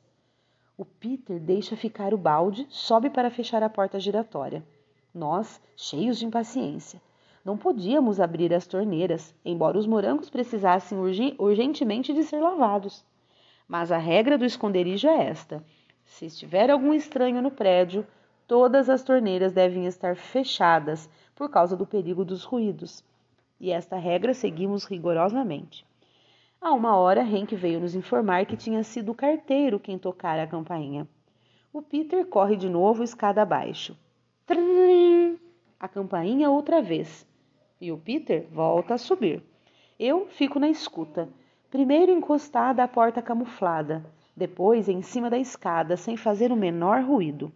O 0.77 0.83
Peter 0.85 1.39
deixa 1.39 1.75
ficar 1.75 2.13
o 2.13 2.17
balde, 2.17 2.65
sobe 2.69 3.09
para 3.09 3.29
fechar 3.29 3.61
a 3.61 3.69
porta 3.69 3.99
giratória. 3.99 4.65
Nós, 5.13 5.61
cheios 5.75 6.17
de 6.17 6.25
impaciência, 6.25 7.01
não 7.45 7.55
podíamos 7.55 8.19
abrir 8.19 8.51
as 8.51 8.65
torneiras, 8.65 9.31
embora 9.45 9.77
os 9.77 9.85
morangos 9.85 10.31
precisassem 10.31 10.97
urgentemente 11.37 12.11
de 12.11 12.23
ser 12.23 12.39
lavados. 12.39 13.05
Mas 13.67 13.91
a 13.91 13.99
regra 13.99 14.35
do 14.35 14.43
esconderijo 14.43 15.07
é 15.07 15.27
esta: 15.27 15.63
se 16.03 16.25
estiver 16.25 16.71
algum 16.71 16.91
estranho 16.91 17.43
no 17.43 17.51
prédio, 17.51 18.05
todas 18.47 18.89
as 18.89 19.03
torneiras 19.03 19.53
devem 19.53 19.85
estar 19.85 20.15
fechadas 20.15 21.07
por 21.35 21.47
causa 21.47 21.77
do 21.77 21.85
perigo 21.85 22.25
dos 22.25 22.43
ruídos. 22.43 23.03
E 23.59 23.69
esta 23.69 23.95
regra 23.95 24.33
seguimos 24.33 24.83
rigorosamente. 24.83 25.85
Há 26.59 26.73
uma 26.73 26.97
hora, 26.97 27.21
Henk 27.21 27.55
veio 27.55 27.79
nos 27.79 27.93
informar 27.93 28.47
que 28.47 28.57
tinha 28.57 28.83
sido 28.83 29.11
o 29.11 29.15
carteiro 29.15 29.79
quem 29.79 29.99
tocara 29.99 30.43
a 30.43 30.47
campainha. 30.47 31.07
O 31.71 31.79
Peter 31.79 32.25
corre 32.25 32.55
de 32.55 32.67
novo 32.67 33.03
escada 33.03 33.43
abaixo. 33.43 33.95
Trim! 34.47 35.37
A 35.79 35.87
campainha 35.87 36.49
outra 36.49 36.81
vez 36.81 37.27
e 37.79 37.91
o 37.91 37.97
Peter 37.97 38.47
volta 38.51 38.93
a 38.93 38.97
subir. 38.97 39.43
Eu 39.99 40.27
fico 40.27 40.59
na 40.59 40.69
escuta, 40.69 41.29
primeiro 41.69 42.11
encostada 42.11 42.83
à 42.83 42.87
porta 42.87 43.21
camuflada, 43.21 44.05
depois 44.35 44.89
em 44.89 45.01
cima 45.01 45.29
da 45.29 45.37
escada, 45.37 45.95
sem 45.95 46.17
fazer 46.17 46.51
o 46.51 46.55
menor 46.55 47.01
ruído. 47.01 47.51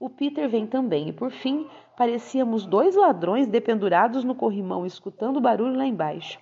O 0.00 0.08
Peter 0.08 0.48
vem 0.48 0.66
também 0.66 1.08
e, 1.08 1.12
por 1.12 1.30
fim, 1.30 1.66
parecíamos 1.96 2.64
dois 2.66 2.94
ladrões 2.94 3.46
dependurados 3.46 4.22
no 4.22 4.34
corrimão, 4.34 4.86
escutando 4.86 5.40
barulho 5.40 5.76
lá 5.76 5.86
embaixo. 5.86 6.38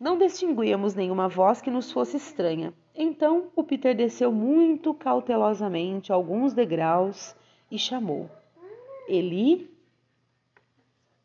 Não 0.00 0.18
distinguíamos 0.18 0.94
nenhuma 0.94 1.28
voz 1.28 1.60
que 1.60 1.70
nos 1.70 1.92
fosse 1.92 2.16
estranha. 2.16 2.72
Então 2.94 3.44
o 3.54 3.62
Peter 3.62 3.94
desceu 3.94 4.32
muito 4.32 4.92
cautelosamente 4.92 6.12
alguns 6.12 6.52
degraus 6.52 7.36
e 7.70 7.78
chamou: 7.78 8.28
Eli? 9.08 9.71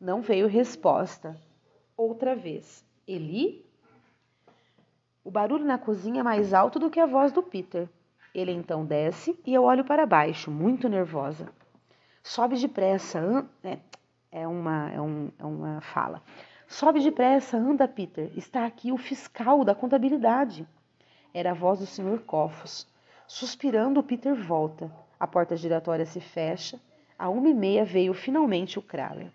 Não 0.00 0.22
veio 0.22 0.46
resposta. 0.46 1.36
Outra 1.96 2.36
vez: 2.36 2.84
Eli? 3.06 3.66
O 5.24 5.30
barulho 5.30 5.64
na 5.64 5.76
cozinha 5.76 6.20
é 6.20 6.22
mais 6.22 6.54
alto 6.54 6.78
do 6.78 6.88
que 6.88 7.00
a 7.00 7.06
voz 7.06 7.32
do 7.32 7.42
Peter. 7.42 7.88
Ele 8.32 8.52
então 8.52 8.84
desce 8.86 9.38
e 9.44 9.52
eu 9.52 9.64
olho 9.64 9.84
para 9.84 10.06
baixo, 10.06 10.50
muito 10.50 10.88
nervosa. 10.88 11.48
Sobe 12.22 12.56
depressa. 12.56 13.44
É, 13.64 13.78
é, 14.30 14.46
uma, 14.46 14.90
é, 14.92 15.00
um, 15.00 15.32
é 15.36 15.44
uma 15.44 15.80
fala. 15.80 16.22
Sobe 16.68 17.00
depressa, 17.00 17.56
anda, 17.56 17.88
Peter. 17.88 18.30
Está 18.36 18.66
aqui 18.66 18.92
o 18.92 18.96
fiscal 18.96 19.64
da 19.64 19.74
contabilidade. 19.74 20.64
Era 21.34 21.50
a 21.50 21.54
voz 21.54 21.80
do 21.80 21.86
Sr. 21.86 22.20
Cofos. 22.24 22.86
Suspirando, 23.26 24.02
Peter 24.02 24.34
volta. 24.34 24.92
A 25.18 25.26
porta 25.26 25.56
giratória 25.56 26.06
se 26.06 26.20
fecha. 26.20 26.78
A 27.18 27.28
uma 27.28 27.48
e 27.48 27.54
meia 27.54 27.84
veio 27.84 28.14
finalmente 28.14 28.78
o 28.78 28.82
Kraler. 28.82 29.32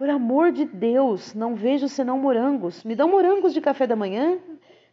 Por 0.00 0.08
amor 0.08 0.50
de 0.50 0.64
Deus, 0.64 1.34
não 1.34 1.54
vejo 1.54 1.86
senão 1.86 2.18
morangos. 2.18 2.82
Me 2.84 2.96
dão 2.96 3.06
morangos 3.06 3.52
de 3.52 3.60
café 3.60 3.86
da 3.86 3.94
manhã? 3.94 4.38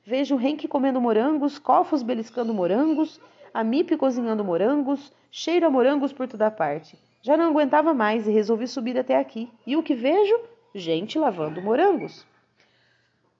Vejo 0.03 0.37
Henk 0.37 0.67
comendo 0.67 0.99
morangos, 0.99 1.57
Cofos 1.57 2.03
beliscando 2.03 2.53
morangos, 2.53 3.17
a 3.53 3.63
Mip 3.63 3.95
cozinhando 3.95 4.43
morangos, 4.43 5.13
cheiro 5.31 5.65
a 5.65 5.69
morangos 5.69 6.11
por 6.11 6.27
toda 6.27 6.51
parte. 6.51 6.99
Já 7.21 7.37
não 7.37 7.45
aguentava 7.45 7.93
mais 7.93 8.27
e 8.27 8.31
resolvi 8.31 8.67
subir 8.67 8.97
até 8.97 9.15
aqui. 9.17 9.49
E 9.65 9.77
o 9.77 9.81
que 9.81 9.95
vejo? 9.95 10.41
Gente 10.75 11.17
lavando 11.17 11.61
morangos. 11.61 12.27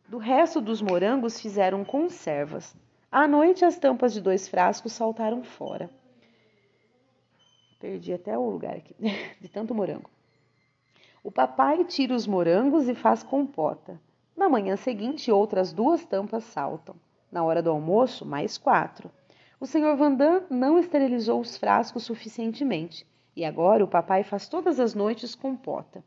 Do 0.08 0.20
resto 0.20 0.62
dos 0.62 0.82
morangos 0.82 1.38
fizeram 1.38 1.84
conservas. 1.84 2.74
À 3.12 3.28
noite, 3.28 3.66
as 3.66 3.78
tampas 3.78 4.14
de 4.14 4.22
dois 4.22 4.48
frascos 4.48 4.94
saltaram 4.94 5.44
fora. 5.44 5.90
Perdi 7.78 8.14
até 8.14 8.38
o 8.38 8.50
lugar 8.50 8.78
aqui, 8.78 8.96
de 9.42 9.50
tanto 9.50 9.76
morango. 9.76 10.10
O 11.28 11.32
papai 11.32 11.84
tira 11.84 12.16
os 12.16 12.26
morangos 12.26 12.88
e 12.88 12.96
faz 12.96 13.22
compota. 13.22 14.00
Na 14.34 14.48
manhã 14.48 14.78
seguinte, 14.78 15.30
outras 15.30 15.74
duas 15.74 16.06
tampas 16.06 16.46
saltam. 16.46 16.96
Na 17.30 17.44
hora 17.44 17.62
do 17.62 17.70
almoço, 17.70 18.26
mais 18.26 18.58
quatro. 18.58 19.12
O 19.60 19.66
senhor 19.66 19.98
Vandam 19.98 20.44
não 20.50 20.80
esterilizou 20.80 21.42
os 21.42 21.58
frascos 21.58 22.04
suficientemente 22.04 23.06
e 23.36 23.44
agora 23.44 23.84
o 23.84 23.90
papai 23.90 24.24
faz 24.24 24.48
todas 24.48 24.80
as 24.80 24.96
noites 24.96 25.36
compota. 25.36 26.02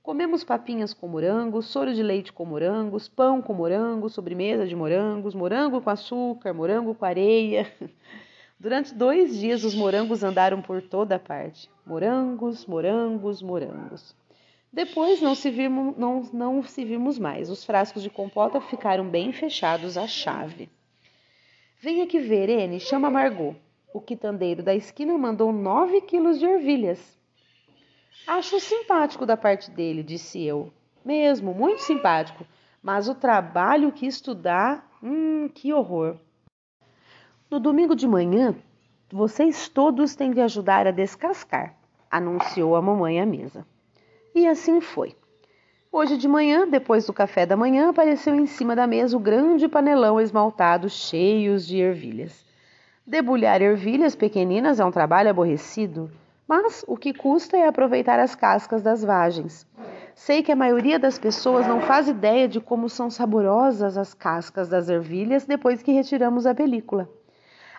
Comemos 0.00 0.44
papinhas 0.44 0.94
com 0.94 1.08
morangos, 1.08 1.66
soro 1.66 1.92
de 1.92 2.00
leite 2.00 2.32
com 2.32 2.44
morangos, 2.44 3.08
pão 3.08 3.42
com 3.42 3.52
morangos, 3.52 4.14
sobremesa 4.14 4.64
de 4.64 4.76
morangos, 4.76 5.34
morango 5.34 5.80
com 5.80 5.90
açúcar, 5.90 6.54
morango 6.54 6.94
com 6.94 7.04
areia. 7.04 7.66
Durante 8.60 8.94
dois 8.94 9.36
dias 9.36 9.64
os 9.64 9.74
morangos 9.74 10.22
andaram 10.22 10.62
por 10.62 10.80
toda 10.80 11.18
parte. 11.18 11.68
Morangos, 11.84 12.64
morangos, 12.64 13.42
morangos. 13.42 14.14
Depois 14.72 15.20
não 15.20 15.34
se, 15.34 15.50
vimos, 15.50 15.94
não, 15.98 16.22
não 16.32 16.62
se 16.62 16.82
vimos 16.82 17.18
mais. 17.18 17.50
Os 17.50 17.62
frascos 17.62 18.02
de 18.02 18.08
compota 18.08 18.58
ficaram 18.58 19.06
bem 19.06 19.30
fechados 19.30 19.98
à 19.98 20.06
chave. 20.06 20.70
Venha 21.78 22.04
aqui 22.04 22.18
ver, 22.18 22.48
N, 22.48 22.80
chama 22.80 23.10
Margot. 23.10 23.54
O 23.92 24.00
quitandeiro 24.00 24.62
da 24.62 24.74
esquina 24.74 25.18
mandou 25.18 25.52
nove 25.52 26.00
quilos 26.00 26.38
de 26.38 26.46
ervilhas. 26.46 27.18
Acho 28.26 28.58
simpático 28.58 29.26
da 29.26 29.36
parte 29.36 29.70
dele, 29.70 30.02
disse 30.02 30.42
eu. 30.42 30.72
Mesmo, 31.04 31.52
muito 31.52 31.82
simpático. 31.82 32.46
Mas 32.82 33.08
o 33.08 33.14
trabalho 33.14 33.92
que 33.92 34.06
estudar, 34.06 34.90
hum, 35.02 35.50
que 35.54 35.70
horror. 35.72 36.16
No 37.50 37.60
domingo 37.60 37.94
de 37.94 38.08
manhã, 38.08 38.56
vocês 39.10 39.68
todos 39.68 40.16
têm 40.16 40.30
de 40.30 40.40
ajudar 40.40 40.86
a 40.86 40.90
descascar, 40.90 41.76
anunciou 42.10 42.74
a 42.74 42.80
mamãe 42.80 43.20
à 43.20 43.26
mesa. 43.26 43.66
E 44.34 44.46
assim 44.46 44.80
foi. 44.80 45.14
Hoje 45.90 46.16
de 46.16 46.26
manhã, 46.26 46.66
depois 46.66 47.06
do 47.06 47.12
café 47.12 47.44
da 47.44 47.56
manhã, 47.56 47.90
apareceu 47.90 48.34
em 48.34 48.46
cima 48.46 48.74
da 48.74 48.86
mesa 48.86 49.16
o 49.16 49.20
grande 49.20 49.68
panelão 49.68 50.20
esmaltado 50.20 50.88
cheio 50.88 51.58
de 51.58 51.78
ervilhas. 51.78 52.44
Debulhar 53.06 53.60
ervilhas 53.60 54.14
pequeninas 54.14 54.80
é 54.80 54.84
um 54.84 54.90
trabalho 54.90 55.30
aborrecido 55.30 56.10
mas 56.52 56.84
o 56.86 56.98
que 56.98 57.14
custa 57.14 57.56
é 57.56 57.66
aproveitar 57.66 58.20
as 58.20 58.34
cascas 58.34 58.82
das 58.82 59.02
vagens. 59.02 59.66
Sei 60.14 60.42
que 60.42 60.52
a 60.52 60.56
maioria 60.56 60.98
das 60.98 61.18
pessoas 61.18 61.66
não 61.66 61.80
faz 61.80 62.08
ideia 62.08 62.46
de 62.46 62.60
como 62.60 62.90
são 62.90 63.08
saborosas 63.08 63.96
as 63.96 64.12
cascas 64.12 64.68
das 64.68 64.90
ervilhas 64.90 65.46
depois 65.46 65.82
que 65.82 65.92
retiramos 65.92 66.44
a 66.44 66.54
película. 66.54 67.08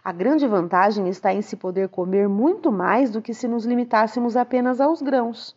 A 0.03 0.11
grande 0.11 0.47
vantagem 0.47 1.07
está 1.07 1.31
em 1.31 1.43
se 1.43 1.55
poder 1.55 1.87
comer 1.89 2.27
muito 2.27 2.71
mais 2.71 3.11
do 3.11 3.21
que 3.21 3.31
se 3.31 3.47
nos 3.47 3.63
limitássemos 3.63 4.35
apenas 4.35 4.81
aos 4.81 5.03
grãos. 5.03 5.55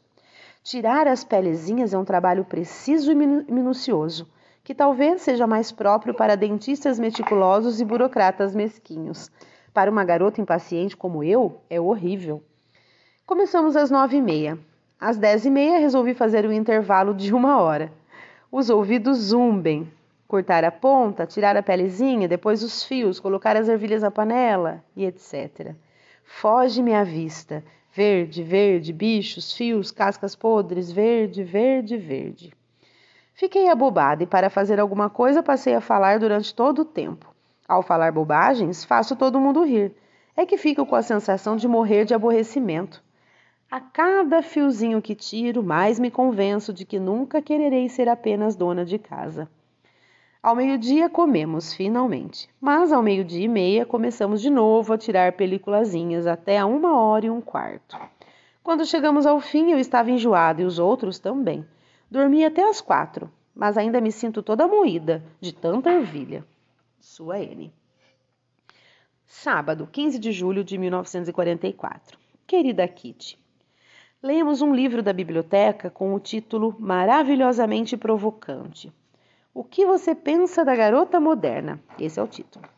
Tirar 0.67 1.07
as 1.07 1.23
pelezinhas 1.23 1.95
é 1.95 1.99
um 1.99 2.05
trabalho 2.05 2.45
preciso 2.45 3.13
e 3.13 3.15
minucioso, 3.15 4.29
que 4.65 4.75
talvez 4.75 5.23
seja 5.23 5.47
mais 5.47 5.71
próprio 5.71 6.13
para 6.13 6.37
dentistas 6.37 6.99
meticulosos 6.99 7.81
e 7.81 7.85
burocratas 7.85 8.53
mesquinhos. 8.53 9.31
Para 9.73 9.89
uma 9.89 10.05
garota 10.05 10.41
impaciente 10.41 10.97
como 10.97 11.23
eu, 11.23 11.61
é 11.71 11.81
horrível. 11.81 12.43
Começamos 13.25 13.77
às 13.77 13.93
nove 13.93 14.17
e 14.17 14.21
meia. 14.21 14.59
Às 15.01 15.17
dez 15.17 15.47
e 15.47 15.51
meia 15.51 15.79
resolvi 15.79 16.15
fazer 16.15 16.45
um 16.45 16.53
intervalo 16.53 17.15
de 17.15 17.33
uma 17.33 17.61
hora. 17.61 17.93
Os 18.51 18.69
ouvidos 18.69 19.19
zumbem. 19.19 19.89
Cortar 20.27 20.65
a 20.65 20.73
ponta, 20.73 21.25
tirar 21.25 21.57
a 21.57 21.63
pelezinha, 21.63 22.27
depois 22.27 22.65
os 22.65 22.83
fios, 22.83 23.21
colocar 23.21 23.57
as 23.57 23.69
ervilhas 23.69 24.03
na 24.03 24.11
panela 24.11 24.83
e 24.97 25.05
etc. 25.05 25.77
Foge-me 26.25 26.93
à 26.93 27.05
vista. 27.05 27.63
Verde, 27.97 28.43
verde, 28.43 28.93
bichos, 28.93 29.55
fios, 29.55 29.91
cascas 29.91 30.37
podres, 30.37 30.93
verde, 30.93 31.43
verde, 31.43 31.97
verde. 31.97 32.53
Fiquei 33.33 33.71
abobada 33.71 34.23
e, 34.23 34.27
para 34.27 34.51
fazer 34.51 34.79
alguma 34.79 35.09
coisa, 35.09 35.43
passei 35.43 35.75
a 35.75 35.81
falar 35.81 36.19
durante 36.19 36.55
todo 36.55 36.81
o 36.81 36.85
tempo. 36.85 37.35
Ao 37.67 37.83
falar 37.83 38.13
bobagens, 38.13 38.85
faço 38.85 39.17
todo 39.17 39.41
mundo 39.41 39.65
rir. 39.65 39.95
É 40.37 40.45
que 40.45 40.59
fico 40.59 40.85
com 40.85 40.95
a 40.95 41.01
sensação 41.01 41.57
de 41.57 41.67
morrer 41.67 42.05
de 42.05 42.13
aborrecimento. 42.13 43.03
A 43.71 43.81
cada 43.81 44.43
fiozinho 44.43 45.01
que 45.01 45.15
tiro, 45.15 45.63
mais 45.63 45.99
me 45.99 46.11
convenço 46.11 46.75
de 46.75 46.85
que 46.85 47.01
nunca 47.01 47.41
quererei 47.41 47.89
ser 47.89 48.11
apenas 48.11 48.55
dona 48.55 48.85
de 48.85 48.99
casa. 48.99 49.49
Ao 50.47 50.55
meio-dia 50.55 51.11
comemos, 51.11 51.73
finalmente, 51.73 52.49
mas 52.61 52.93
ao 52.93 53.03
meio-dia 53.03 53.47
e 53.47 53.49
meia 53.49 53.85
começamos 53.85 54.41
de 54.41 54.49
novo 54.49 54.93
a 54.93 54.97
tirar 54.97 55.33
peliculazinhas 55.33 56.25
até 56.25 56.57
a 56.57 56.67
uma 56.67 57.01
hora 57.01 57.27
e 57.27 57.31
um 57.31 57.41
quarto. 57.41 57.99
Quando 58.63 58.87
chegamos 58.87 59.27
ao 59.27 59.41
fim, 59.41 59.73
eu 59.73 59.79
estava 59.81 60.09
enjoada 60.09 60.63
e 60.63 60.65
os 60.65 60.79
outros 60.79 61.19
também. 61.19 61.67
Dormi 62.09 62.45
até 62.45 62.63
as 62.63 62.81
quatro, 62.81 63.29
mas 63.53 63.77
ainda 63.77 64.01
me 64.01 64.13
sinto 64.13 64.41
toda 64.41 64.69
moída 64.69 65.21
de 65.41 65.53
tanta 65.53 65.91
ervilha. 65.91 66.47
Sua 67.01 67.41
N. 67.41 67.73
Sábado, 69.27 69.89
15 69.91 70.17
de 70.17 70.31
julho 70.31 70.63
de 70.63 70.79
1944. 70.79 72.17
Querida 72.47 72.87
Kitty, 72.87 73.37
lemos 74.23 74.63
um 74.63 74.73
livro 74.73 75.03
da 75.03 75.13
biblioteca 75.13 75.91
com 75.91 76.15
o 76.15 76.21
título 76.21 76.77
Maravilhosamente 76.79 77.97
Provocante. 77.97 78.93
O 79.57 79.65
que 79.65 79.87
você 79.87 80.15
pensa 80.15 80.63
da 80.67 80.77
garota 80.77 81.19
moderna? 81.19 81.81
Esse 81.99 82.21
é 82.21 82.23
o 82.23 82.29
título. 82.29 82.69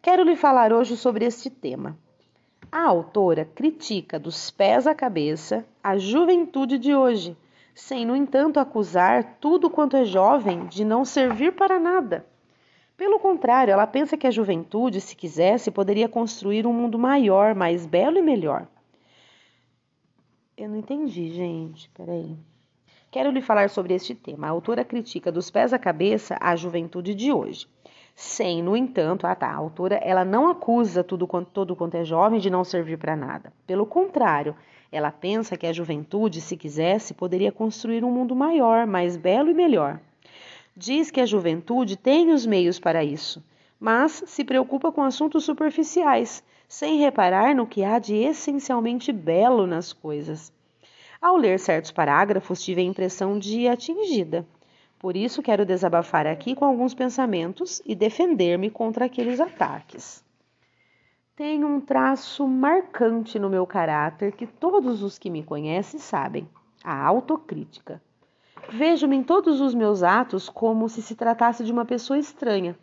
Quero 0.00 0.22
lhe 0.22 0.34
falar 0.34 0.72
hoje 0.72 0.96
sobre 0.96 1.26
este 1.26 1.50
tema. 1.50 1.94
A 2.72 2.84
autora 2.84 3.44
critica 3.44 4.18
dos 4.18 4.50
pés 4.50 4.86
à 4.86 4.94
cabeça 4.94 5.62
a 5.84 5.98
juventude 5.98 6.78
de 6.78 6.94
hoje, 6.94 7.36
sem, 7.74 8.06
no 8.06 8.16
entanto, 8.16 8.58
acusar 8.58 9.36
tudo 9.42 9.68
quanto 9.68 9.94
é 9.94 10.06
jovem 10.06 10.64
de 10.64 10.86
não 10.86 11.04
servir 11.04 11.52
para 11.52 11.78
nada. 11.78 12.24
Pelo 12.96 13.18
contrário, 13.18 13.72
ela 13.72 13.86
pensa 13.86 14.16
que 14.16 14.26
a 14.26 14.30
juventude, 14.30 15.02
se 15.02 15.14
quisesse, 15.14 15.70
poderia 15.70 16.08
construir 16.08 16.66
um 16.66 16.72
mundo 16.72 16.98
maior, 16.98 17.54
mais 17.54 17.84
belo 17.84 18.16
e 18.16 18.22
melhor. 18.22 18.66
Eu 20.56 20.70
não 20.70 20.78
entendi, 20.78 21.28
gente. 21.28 21.90
Peraí. 21.90 22.38
Quero 23.16 23.30
lhe 23.30 23.40
falar 23.40 23.70
sobre 23.70 23.94
este 23.94 24.14
tema. 24.14 24.46
A 24.46 24.50
autora 24.50 24.84
critica 24.84 25.32
dos 25.32 25.50
pés 25.50 25.72
à 25.72 25.78
cabeça 25.78 26.36
a 26.38 26.54
juventude 26.54 27.14
de 27.14 27.32
hoje. 27.32 27.66
Sem, 28.14 28.62
no 28.62 28.76
entanto, 28.76 29.26
ah 29.26 29.34
tá, 29.34 29.48
a 29.48 29.54
autora 29.54 29.94
ela 30.04 30.22
não 30.22 30.50
acusa 30.50 31.02
tudo, 31.02 31.26
todo 31.50 31.74
quanto 31.74 31.94
é 31.94 32.04
jovem 32.04 32.38
de 32.38 32.50
não 32.50 32.62
servir 32.62 32.98
para 32.98 33.16
nada. 33.16 33.54
Pelo 33.66 33.86
contrário, 33.86 34.54
ela 34.92 35.10
pensa 35.10 35.56
que 35.56 35.66
a 35.66 35.72
juventude, 35.72 36.42
se 36.42 36.58
quisesse, 36.58 37.14
poderia 37.14 37.50
construir 37.50 38.04
um 38.04 38.10
mundo 38.10 38.36
maior, 38.36 38.86
mais 38.86 39.16
belo 39.16 39.50
e 39.50 39.54
melhor. 39.54 39.98
Diz 40.76 41.10
que 41.10 41.22
a 41.22 41.24
juventude 41.24 41.96
tem 41.96 42.32
os 42.32 42.44
meios 42.44 42.78
para 42.78 43.02
isso, 43.02 43.42
mas 43.80 44.24
se 44.26 44.44
preocupa 44.44 44.92
com 44.92 45.02
assuntos 45.02 45.42
superficiais, 45.42 46.44
sem 46.68 46.98
reparar 46.98 47.54
no 47.54 47.66
que 47.66 47.82
há 47.82 47.98
de 47.98 48.14
essencialmente 48.14 49.10
belo 49.10 49.66
nas 49.66 49.90
coisas. 49.90 50.54
Ao 51.26 51.36
ler 51.36 51.58
certos 51.58 51.90
parágrafos, 51.90 52.62
tive 52.62 52.80
a 52.80 52.84
impressão 52.84 53.36
de 53.36 53.66
atingida. 53.66 54.46
Por 54.96 55.16
isso 55.16 55.42
quero 55.42 55.66
desabafar 55.66 56.24
aqui 56.24 56.54
com 56.54 56.64
alguns 56.64 56.94
pensamentos 56.94 57.82
e 57.84 57.96
defender-me 57.96 58.70
contra 58.70 59.06
aqueles 59.06 59.40
ataques. 59.40 60.24
Tenho 61.34 61.66
um 61.66 61.80
traço 61.80 62.46
marcante 62.46 63.40
no 63.40 63.50
meu 63.50 63.66
caráter 63.66 64.36
que 64.36 64.46
todos 64.46 65.02
os 65.02 65.18
que 65.18 65.28
me 65.28 65.42
conhecem 65.42 65.98
sabem: 65.98 66.48
a 66.84 67.04
autocrítica. 67.04 68.00
Vejo-me 68.70 69.16
em 69.16 69.24
todos 69.24 69.60
os 69.60 69.74
meus 69.74 70.04
atos 70.04 70.48
como 70.48 70.88
se 70.88 71.02
se 71.02 71.16
tratasse 71.16 71.64
de 71.64 71.72
uma 71.72 71.84
pessoa 71.84 72.20
estranha. 72.20 72.78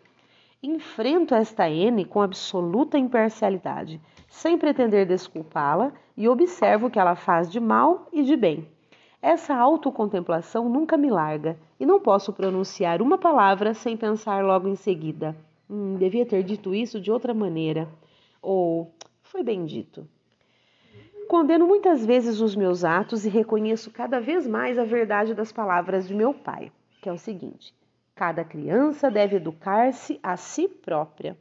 Enfrento 0.66 1.36
esta 1.36 1.70
N 1.70 2.06
com 2.06 2.22
absoluta 2.22 2.98
imparcialidade, 2.98 4.00
sem 4.30 4.58
pretender 4.58 5.06
desculpá-la, 5.06 5.92
e 6.16 6.26
observo 6.30 6.88
o 6.88 6.90
que 6.90 6.98
ela 6.98 7.16
faz 7.16 7.52
de 7.52 7.60
mal 7.60 8.08
e 8.14 8.24
de 8.24 8.38
bem. 8.38 8.66
Essa 9.22 9.54
autocontemplação 9.54 10.70
nunca 10.70 10.96
me 10.96 11.10
larga, 11.10 11.60
e 11.78 11.86
não 11.86 12.00
posso 12.00 12.32
pronunciar 12.32 13.02
uma 13.02 13.18
palavra 13.18 13.74
sem 13.74 13.98
pensar 13.98 14.42
logo 14.42 14.70
em 14.70 14.76
seguida. 14.76 15.36
Hum, 15.70 15.98
devia 15.98 16.26
ter 16.26 16.44
dito 16.44 16.74
isso 16.74 16.98
de 16.98 17.12
outra 17.12 17.34
maneira. 17.34 17.90
Ou 18.42 18.90
foi 19.22 19.44
bem 19.44 19.66
dito. 19.66 20.08
Condeno 21.28 21.68
muitas 21.68 22.06
vezes 22.06 22.40
os 22.40 22.56
meus 22.56 22.86
atos 22.86 23.26
e 23.26 23.30
reconheço 23.30 23.92
cada 23.92 24.22
vez 24.22 24.48
mais 24.48 24.80
a 24.80 24.86
verdade 24.86 25.34
das 25.34 25.52
palavras 25.52 26.08
de 26.08 26.16
meu 26.16 26.34
pai, 26.34 26.72
que 27.02 27.10
é 27.10 27.12
o 27.12 27.18
seguinte: 27.18 27.74
cada 28.16 28.44
criança 28.44 29.10
deve 29.10 29.38
educar-se 29.38 30.20
a 30.22 30.38
si 30.38 30.68
própria. 30.68 31.38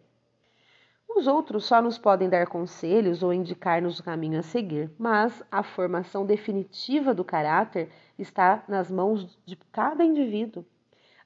Os 1.09 1.27
outros 1.27 1.67
só 1.67 1.83
nos 1.83 1.99
podem 1.99 2.29
dar 2.29 2.47
conselhos 2.47 3.23
ou 3.23 3.35
indicar-nos 3.35 3.99
o 3.99 4.03
caminho 4.03 4.39
a 4.39 4.43
seguir, 4.43 4.91
mas 4.99 5.43
a 5.51 5.63
formação 5.63 6.25
definitiva 6.25 7.13
do 7.13 7.23
caráter 7.23 7.91
está 8.19 8.65
nas 8.67 8.91
mãos 8.91 9.39
de 9.45 9.57
cada 9.71 10.03
indivíduo. 10.03 10.65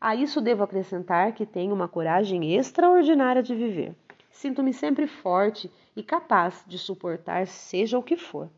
A 0.01 0.17
isso 0.17 0.41
devo 0.41 0.65
acrescentar 0.65 1.33
que 1.33 1.47
tenho 1.47 1.73
uma 1.73 1.87
coragem 1.87 2.55
extraordinária 2.55 3.43
de 3.43 3.55
viver. 3.55 3.95
Sinto-me 4.31 4.73
sempre 4.73 5.07
forte 5.07 5.71
e 5.95 6.03
capaz 6.03 6.65
de 6.67 6.79
suportar 6.79 7.47
seja 7.47 7.97
o 7.97 8.03
que 8.03 8.17
for. 8.17 8.51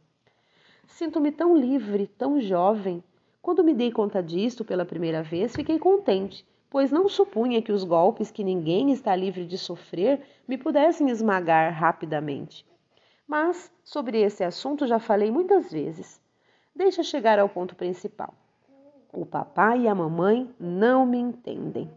Sinto-me 0.86 1.30
tão 1.30 1.56
livre, 1.56 2.06
tão 2.06 2.40
jovem. 2.40 3.04
Quando 3.42 3.62
me 3.62 3.74
dei 3.74 3.92
conta 3.92 4.22
disto 4.22 4.64
pela 4.64 4.84
primeira 4.84 5.22
vez, 5.22 5.54
fiquei 5.54 5.78
contente, 5.78 6.44
pois 6.70 6.90
não 6.90 7.08
supunha 7.08 7.62
que 7.62 7.72
os 7.72 7.84
golpes 7.84 8.30
que 8.30 8.44
ninguém 8.44 8.90
está 8.90 9.14
livre 9.14 9.44
de 9.44 9.56
sofrer 9.56 10.20
me 10.46 10.58
pudessem 10.58 11.08
esmagar 11.10 11.72
rapidamente. 11.72 12.66
Mas 13.26 13.72
sobre 13.84 14.20
esse 14.20 14.44
assunto 14.44 14.86
já 14.86 14.98
falei 14.98 15.30
muitas 15.30 15.70
vezes. 15.70 16.20
Deixa 16.74 17.02
chegar 17.02 17.38
ao 17.38 17.48
ponto 17.48 17.74
principal. 17.74 18.34
O 19.12 19.24
papai 19.24 19.82
e 19.82 19.88
a 19.88 19.94
mamãe 19.94 20.48
não 20.58 21.06
me 21.06 21.18
entendem. 21.18 21.90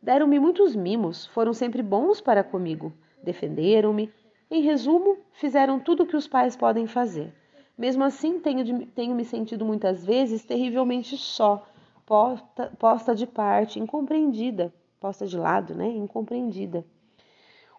Deram-me 0.00 0.38
muitos 0.38 0.76
mimos, 0.76 1.26
foram 1.26 1.52
sempre 1.52 1.82
bons 1.82 2.20
para 2.20 2.44
comigo 2.44 2.92
defenderam-me. 3.26 4.10
Em 4.48 4.62
resumo, 4.62 5.18
fizeram 5.32 5.80
tudo 5.80 6.04
o 6.04 6.06
que 6.06 6.16
os 6.16 6.28
pais 6.28 6.56
podem 6.56 6.86
fazer. 6.86 7.34
Mesmo 7.76 8.04
assim, 8.04 8.38
tenho, 8.38 8.64
de, 8.64 8.86
tenho 8.86 9.14
me 9.14 9.24
sentido 9.24 9.64
muitas 9.64 10.06
vezes 10.06 10.44
terrivelmente 10.44 11.16
só, 11.16 11.66
posta, 12.06 12.72
posta 12.78 13.14
de 13.16 13.26
parte, 13.26 13.80
incompreendida, 13.80 14.72
posta 15.00 15.26
de 15.26 15.36
lado, 15.36 15.74
né? 15.74 15.88
Incompreendida. 15.88 16.84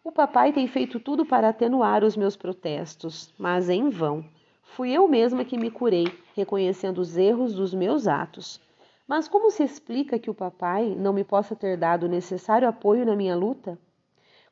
O 0.04 0.12
papai 0.12 0.52
tem 0.52 0.68
feito 0.68 1.00
tudo 1.00 1.26
para 1.26 1.50
atenuar 1.50 2.04
os 2.04 2.18
meus 2.18 2.36
protestos, 2.36 3.34
mas 3.40 3.70
em 3.70 3.90
vão. 3.90 4.24
Fui 4.62 4.92
eu 4.92 5.08
mesma 5.08 5.46
que 5.46 5.58
me 5.58 5.72
curei, 5.72 6.08
reconhecendo 6.36 7.00
os 7.00 7.18
erros 7.18 7.54
dos 7.54 7.74
meus 7.74 8.06
atos. 8.06 8.60
Mas 9.08 9.30
como 9.30 9.50
se 9.50 9.64
explica 9.64 10.20
que 10.20 10.30
o 10.30 10.34
papai 10.34 10.94
não 10.94 11.14
me 11.14 11.24
possa 11.24 11.56
ter 11.56 11.78
dado 11.78 12.04
o 12.04 12.10
necessário 12.10 12.68
apoio 12.68 13.06
na 13.06 13.16
minha 13.16 13.36
luta? 13.36 13.80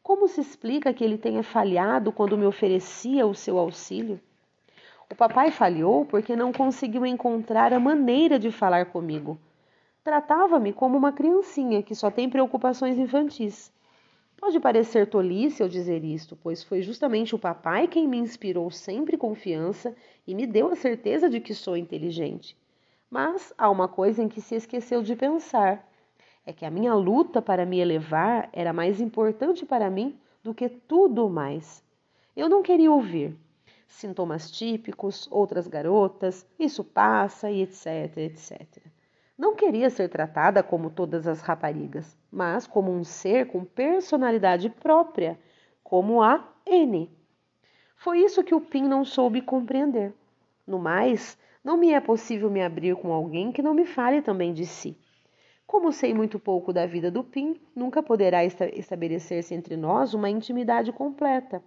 Como 0.02 0.28
se 0.28 0.40
explica 0.40 0.94
que 0.94 1.04
ele 1.04 1.18
tenha 1.18 1.44
falhado 1.44 2.12
quando 2.12 2.38
me 2.38 2.46
oferecia 2.46 3.28
o 3.28 3.36
seu 3.36 3.58
auxílio? 3.58 4.20
O 5.12 5.16
papai 5.16 5.52
falhou 5.52 6.06
porque 6.06 6.36
não 6.36 6.54
conseguiu 6.54 7.06
encontrar 7.06 7.74
a 7.74 7.80
maneira 7.80 8.40
de 8.40 8.52
falar 8.52 8.86
comigo. 8.86 9.38
Tratava-me 10.06 10.72
como 10.72 10.96
uma 10.96 11.12
criancinha 11.12 11.82
que 11.82 11.96
só 11.96 12.12
tem 12.12 12.30
preocupações 12.30 12.96
infantis. 12.96 13.74
Pode 14.38 14.60
parecer 14.60 15.08
tolice 15.08 15.64
eu 15.64 15.68
dizer 15.68 16.04
isto, 16.04 16.36
pois 16.44 16.64
foi 16.64 16.84
justamente 16.84 17.34
o 17.34 17.40
papai 17.40 17.88
quem 17.88 18.08
me 18.08 18.20
inspirou 18.20 18.70
sempre 18.70 19.18
confiança 19.18 19.96
e 20.28 20.36
me 20.36 20.46
deu 20.46 20.70
a 20.70 20.76
certeza 20.76 21.28
de 21.28 21.40
que 21.40 21.56
sou 21.56 21.76
inteligente. 21.76 22.56
Mas 23.10 23.52
há 23.58 23.68
uma 23.68 23.88
coisa 23.88 24.22
em 24.22 24.30
que 24.30 24.42
se 24.42 24.54
esqueceu 24.54 25.02
de 25.02 25.16
pensar 25.16 25.92
é 26.46 26.54
que 26.54 26.66
a 26.66 26.70
minha 26.70 26.94
luta 26.94 27.42
para 27.42 27.66
me 27.66 27.80
elevar 27.80 28.48
era 28.54 28.72
mais 28.72 29.02
importante 29.02 29.66
para 29.66 29.90
mim 29.90 30.16
do 30.44 30.54
que 30.54 30.70
tudo 30.70 31.28
mais. 31.28 31.84
Eu 32.36 32.48
não 32.48 32.62
queria 32.62 32.92
ouvir 32.92 33.36
sintomas 33.88 34.52
típicos, 34.52 35.28
outras 35.32 35.68
garotas, 35.68 36.46
isso 36.60 36.84
passa 36.84 37.50
e 37.50 37.64
etc, 37.64 38.18
etc. 38.18 38.95
Não 39.38 39.54
queria 39.54 39.90
ser 39.90 40.08
tratada 40.08 40.64
como 40.64 40.90
todas 40.90 41.28
as 41.28 41.42
raparigas, 41.42 42.18
mas 42.32 42.66
como 42.66 42.90
um 42.90 43.04
ser 43.04 43.48
com 43.48 43.66
personalidade 43.66 44.70
própria, 44.70 45.38
como 45.84 46.22
a 46.22 46.54
N. 46.66 47.10
Foi 47.98 48.20
isso 48.20 48.44
que 48.46 48.56
o 48.56 48.62
Pin 48.62 48.84
não 48.84 49.04
soube 49.04 49.42
compreender. 49.42 50.14
No 50.66 50.80
mais, 50.80 51.38
não 51.62 51.76
me 51.76 51.92
é 51.92 52.00
possível 52.00 52.50
me 52.50 52.64
abrir 52.64 52.96
com 52.96 53.12
alguém 53.12 53.52
que 53.52 53.62
não 53.62 53.74
me 53.74 53.86
fale 53.86 54.22
também 54.22 54.54
de 54.54 54.66
si. 54.66 54.98
Como 55.68 55.92
sei 55.92 56.14
muito 56.14 56.40
pouco 56.40 56.72
da 56.72 56.86
vida 56.86 57.12
do 57.12 57.24
Pim, 57.24 57.60
nunca 57.76 58.02
poderá 58.02 58.46
estabelecer-se 58.46 59.54
entre 59.54 59.76
nós 59.76 60.14
uma 60.14 60.30
intimidade 60.30 60.94
completa. 60.94 61.62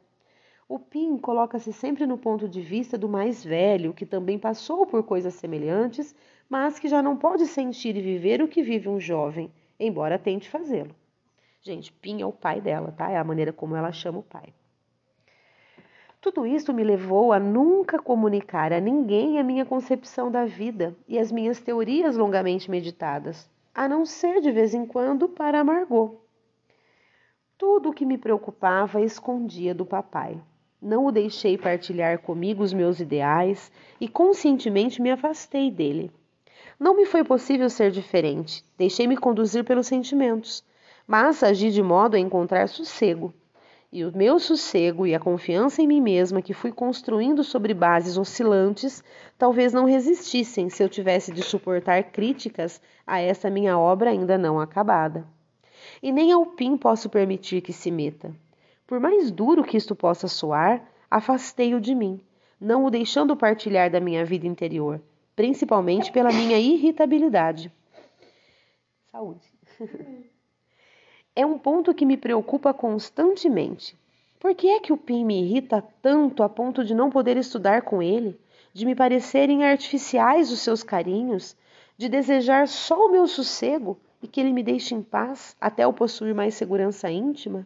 O 0.68 0.78
Pim 0.78 1.18
coloca-se 1.18 1.72
sempre 1.72 2.06
no 2.06 2.16
ponto 2.16 2.48
de 2.48 2.60
vista 2.60 2.96
do 2.96 3.08
mais 3.08 3.42
velho, 3.44 3.92
que 3.92 4.06
também 4.06 4.38
passou 4.38 4.86
por 4.86 5.02
coisas 5.02 5.34
semelhantes, 5.34 6.14
mas 6.48 6.78
que 6.78 6.88
já 6.88 7.02
não 7.02 7.16
pode 7.16 7.46
sentir 7.46 7.96
e 7.96 8.00
viver 8.00 8.42
o 8.42 8.48
que 8.48 8.62
vive 8.62 8.88
um 8.88 8.98
jovem, 8.98 9.52
embora 9.78 10.18
tente 10.18 10.48
fazê-lo. 10.48 10.94
Gente, 11.60 11.92
Pim 11.92 12.22
é 12.22 12.26
o 12.26 12.32
pai 12.32 12.60
dela, 12.60 12.92
tá? 12.92 13.10
É 13.10 13.16
a 13.18 13.24
maneira 13.24 13.52
como 13.52 13.76
ela 13.76 13.92
chama 13.92 14.18
o 14.18 14.22
pai. 14.22 14.54
Tudo 16.20 16.46
isso 16.46 16.72
me 16.72 16.82
levou 16.82 17.32
a 17.32 17.38
nunca 17.38 17.98
comunicar 17.98 18.72
a 18.72 18.80
ninguém 18.80 19.38
a 19.38 19.44
minha 19.44 19.64
concepção 19.64 20.30
da 20.30 20.44
vida 20.44 20.96
e 21.06 21.18
as 21.18 21.30
minhas 21.30 21.60
teorias 21.60 22.16
longamente 22.16 22.70
meditadas 22.70 23.48
a 23.78 23.88
não 23.88 24.04
ser 24.04 24.40
de 24.40 24.50
vez 24.50 24.74
em 24.74 24.84
quando 24.84 25.28
para 25.28 25.62
Margot. 25.62 26.20
Tudo 27.56 27.90
o 27.90 27.92
que 27.92 28.04
me 28.04 28.18
preocupava 28.18 29.00
escondia 29.00 29.72
do 29.72 29.86
papai. 29.86 30.42
Não 30.82 31.06
o 31.06 31.12
deixei 31.12 31.56
partilhar 31.56 32.18
comigo 32.18 32.60
os 32.60 32.72
meus 32.72 32.98
ideais 32.98 33.70
e 34.00 34.08
conscientemente 34.08 35.00
me 35.00 35.12
afastei 35.12 35.70
dele. 35.70 36.10
Não 36.80 36.94
me 36.94 37.04
foi 37.04 37.24
possível 37.24 37.68
ser 37.68 37.90
diferente, 37.90 38.64
deixei-me 38.76 39.16
conduzir 39.16 39.64
pelos 39.64 39.88
sentimentos, 39.88 40.62
mas 41.08 41.42
agi 41.42 41.72
de 41.72 41.82
modo 41.82 42.14
a 42.14 42.20
encontrar 42.20 42.68
sossego. 42.68 43.34
E 43.90 44.04
o 44.04 44.16
meu 44.16 44.38
sossego 44.38 45.04
e 45.04 45.12
a 45.12 45.18
confiança 45.18 45.82
em 45.82 45.88
mim 45.88 46.00
mesma 46.00 46.40
que 46.40 46.54
fui 46.54 46.70
construindo 46.70 47.42
sobre 47.42 47.74
bases 47.74 48.16
oscilantes 48.16 49.02
talvez 49.36 49.72
não 49.72 49.86
resistissem 49.86 50.68
se 50.68 50.80
eu 50.80 50.88
tivesse 50.88 51.32
de 51.32 51.42
suportar 51.42 52.12
críticas 52.12 52.80
a 53.04 53.18
essa 53.18 53.50
minha 53.50 53.76
obra 53.76 54.10
ainda 54.10 54.38
não 54.38 54.60
acabada. 54.60 55.26
E 56.00 56.12
nem 56.12 56.30
ao 56.30 56.46
PIN 56.46 56.76
posso 56.76 57.08
permitir 57.08 57.60
que 57.60 57.72
se 57.72 57.90
meta. 57.90 58.32
Por 58.86 59.00
mais 59.00 59.32
duro 59.32 59.64
que 59.64 59.76
isto 59.76 59.96
possa 59.96 60.28
soar, 60.28 60.80
afastei-o 61.10 61.80
de 61.80 61.92
mim, 61.92 62.20
não 62.60 62.84
o 62.84 62.90
deixando 62.90 63.34
partilhar 63.34 63.90
da 63.90 63.98
minha 63.98 64.24
vida 64.24 64.46
interior, 64.46 65.00
principalmente 65.38 66.10
pela 66.10 66.32
minha 66.32 66.58
irritabilidade. 66.58 67.70
Saúde. 69.12 69.48
é 71.36 71.46
um 71.46 71.56
ponto 71.56 71.94
que 71.94 72.04
me 72.04 72.16
preocupa 72.16 72.74
constantemente. 72.74 73.96
Por 74.40 74.52
que 74.52 74.68
é 74.68 74.80
que 74.80 74.92
o 74.92 74.96
PIN 74.96 75.24
me 75.24 75.40
irrita 75.40 75.80
tanto 76.02 76.42
a 76.42 76.48
ponto 76.48 76.84
de 76.84 76.92
não 76.92 77.08
poder 77.08 77.36
estudar 77.36 77.82
com 77.82 78.02
ele, 78.02 78.36
de 78.74 78.84
me 78.84 78.96
parecerem 78.96 79.64
artificiais 79.64 80.50
os 80.50 80.58
seus 80.58 80.82
carinhos, 80.82 81.56
de 81.96 82.08
desejar 82.08 82.66
só 82.66 83.06
o 83.06 83.12
meu 83.12 83.28
sossego 83.28 83.96
e 84.20 84.26
que 84.26 84.40
ele 84.40 84.52
me 84.52 84.64
deixe 84.64 84.92
em 84.92 85.02
paz 85.04 85.54
até 85.60 85.84
eu 85.84 85.92
possuir 85.92 86.34
mais 86.34 86.54
segurança 86.54 87.08
íntima? 87.12 87.64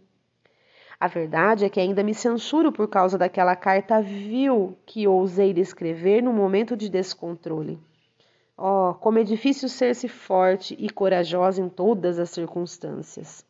A 1.02 1.08
verdade 1.08 1.64
é 1.64 1.68
que 1.68 1.80
ainda 1.80 2.04
me 2.04 2.14
censuro 2.14 2.70
por 2.70 2.86
causa 2.86 3.18
daquela 3.18 3.56
carta 3.56 4.00
vil 4.00 4.78
que 4.86 5.08
ousei 5.08 5.50
escrever 5.50 6.22
no 6.22 6.32
momento 6.32 6.76
de 6.76 6.88
descontrole. 6.88 7.76
Oh, 8.56 8.94
como 9.00 9.18
é 9.18 9.24
difícil 9.24 9.68
ser-se 9.68 10.06
forte 10.06 10.76
e 10.78 10.88
corajosa 10.88 11.60
em 11.60 11.68
todas 11.68 12.20
as 12.20 12.30
circunstâncias. 12.30 13.44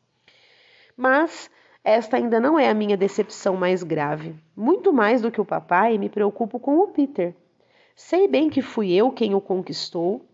Mas 0.97 1.51
esta 1.85 2.17
ainda 2.17 2.41
não 2.41 2.59
é 2.59 2.71
a 2.71 2.75
minha 2.75 2.97
decepção 2.97 3.55
mais 3.55 3.83
grave. 3.83 4.35
Muito 4.57 4.91
mais 4.91 5.21
do 5.21 5.31
que 5.31 5.39
o 5.39 5.45
papai, 5.45 5.99
me 5.99 6.09
preocupo 6.09 6.59
com 6.59 6.79
o 6.79 6.89
Peter. 6.89 7.37
Sei 7.95 8.27
bem 8.27 8.49
que 8.49 8.63
fui 8.63 8.95
eu 8.95 9.13
quem 9.13 9.35
o 9.35 9.43
conquistou 9.43 10.25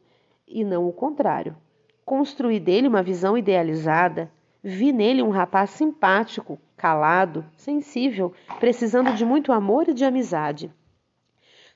e 0.47 0.63
não 0.63 0.87
o 0.87 0.93
contrário. 0.93 1.57
Construí 2.05 2.61
dele 2.61 2.87
uma 2.87 3.03
visão 3.03 3.37
idealizada. 3.37 4.31
Vi 4.63 4.93
nele 4.93 5.21
um 5.21 5.31
rapaz 5.31 5.71
simpático, 5.71 6.61
calado, 6.79 7.45
sensível, 7.57 8.33
precisando 8.61 9.13
de 9.13 9.25
muito 9.25 9.53
amor 9.53 9.89
e 9.89 9.93
de 9.93 10.05
amizade. 10.05 10.73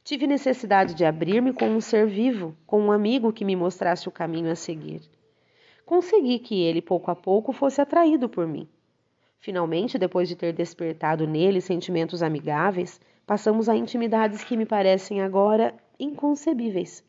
Tive 0.04 0.26
necessidade 0.26 0.94
de 0.94 1.04
abrir-me 1.04 1.52
com 1.52 1.66
um 1.66 1.80
ser 1.80 2.06
vivo, 2.06 2.56
com 2.66 2.80
um 2.80 2.92
amigo 2.92 3.32
que 3.32 3.44
me 3.44 3.54
mostrasse 3.54 4.08
o 4.08 4.12
caminho 4.12 4.50
a 4.50 4.54
seguir. 4.54 5.02
Consegui 5.84 6.38
que 6.38 6.62
ele, 6.62 6.80
pouco 6.80 7.10
a 7.10 7.14
pouco, 7.16 7.52
fosse 7.52 7.80
atraído 7.80 8.28
por 8.28 8.46
mim. 8.46 8.68
Finalmente, 9.38 9.98
depois 9.98 10.28
de 10.28 10.36
ter 10.36 10.52
despertado 10.52 11.26
nele 11.26 11.60
sentimentos 11.60 12.22
amigáveis, 12.22 13.00
passamos 13.26 13.68
a 13.68 13.76
intimidades 13.76 14.44
que 14.44 14.56
me 14.56 14.64
parecem 14.64 15.20
agora 15.20 15.74
inconcebíveis. 15.98 17.04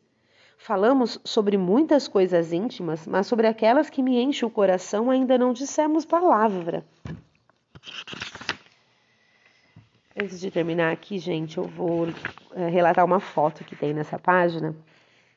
Falamos 0.56 1.20
sobre 1.24 1.56
muitas 1.56 2.08
coisas 2.08 2.52
íntimas, 2.52 3.06
mas 3.06 3.26
sobre 3.26 3.46
aquelas 3.46 3.90
que 3.90 4.02
me 4.02 4.20
enchem 4.20 4.46
o 4.48 4.50
coração 4.50 5.10
ainda 5.10 5.36
não 5.36 5.52
dissemos 5.52 6.04
palavra. 6.04 6.84
Antes 10.16 10.38
de 10.38 10.50
terminar 10.50 10.92
aqui, 10.92 11.18
gente, 11.18 11.58
eu 11.58 11.64
vou 11.64 12.06
é, 12.54 12.68
relatar 12.68 13.04
uma 13.04 13.18
foto 13.18 13.64
que 13.64 13.74
tem 13.74 13.92
nessa 13.92 14.16
página. 14.16 14.74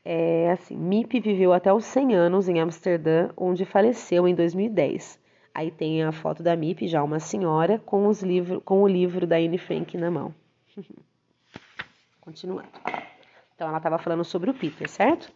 É 0.06 0.52
assim, 0.52 0.78
Mip 0.78 1.20
viveu 1.20 1.52
até 1.52 1.74
os 1.74 1.84
100 1.86 2.16
anos 2.16 2.48
em 2.48 2.60
Amsterdã, 2.60 3.30
onde 3.36 3.66
faleceu 3.66 4.28
em 4.28 4.36
2010. 4.36 5.20
Aí 5.54 5.72
tem 5.72 6.04
a 6.04 6.12
foto 6.12 6.44
da 6.44 6.56
Mip, 6.56 6.88
já 6.88 7.04
uma 7.04 7.20
senhora, 7.20 7.80
com, 7.80 8.08
os 8.08 8.22
livro, 8.22 8.62
com 8.62 8.84
o 8.84 8.88
livro 8.88 9.26
da 9.26 9.38
Anne 9.38 9.58
Frank 9.58 9.98
na 9.98 10.12
mão. 10.12 10.34
Continuando. 12.22 12.70
Então, 13.56 13.68
ela 13.68 13.78
estava 13.78 13.98
falando 13.98 14.24
sobre 14.24 14.52
o 14.52 14.54
Peter, 14.54 14.88
certo? 14.88 15.32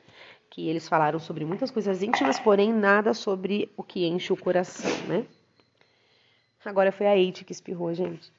Que 0.51 0.69
eles 0.69 0.87
falaram 0.87 1.17
sobre 1.17 1.43
muitas 1.43 1.71
coisas 1.71 2.03
íntimas, 2.03 2.39
porém 2.39 2.71
nada 2.71 3.15
sobre 3.15 3.71
o 3.75 3.81
que 3.81 4.05
enche 4.05 4.31
o 4.31 4.37
coração, 4.37 4.91
né? 5.07 5.25
Agora 6.63 6.91
foi 6.91 7.07
a 7.07 7.17
Eite 7.17 7.43
que 7.43 7.51
espirrou, 7.51 7.93
gente. 7.93 8.31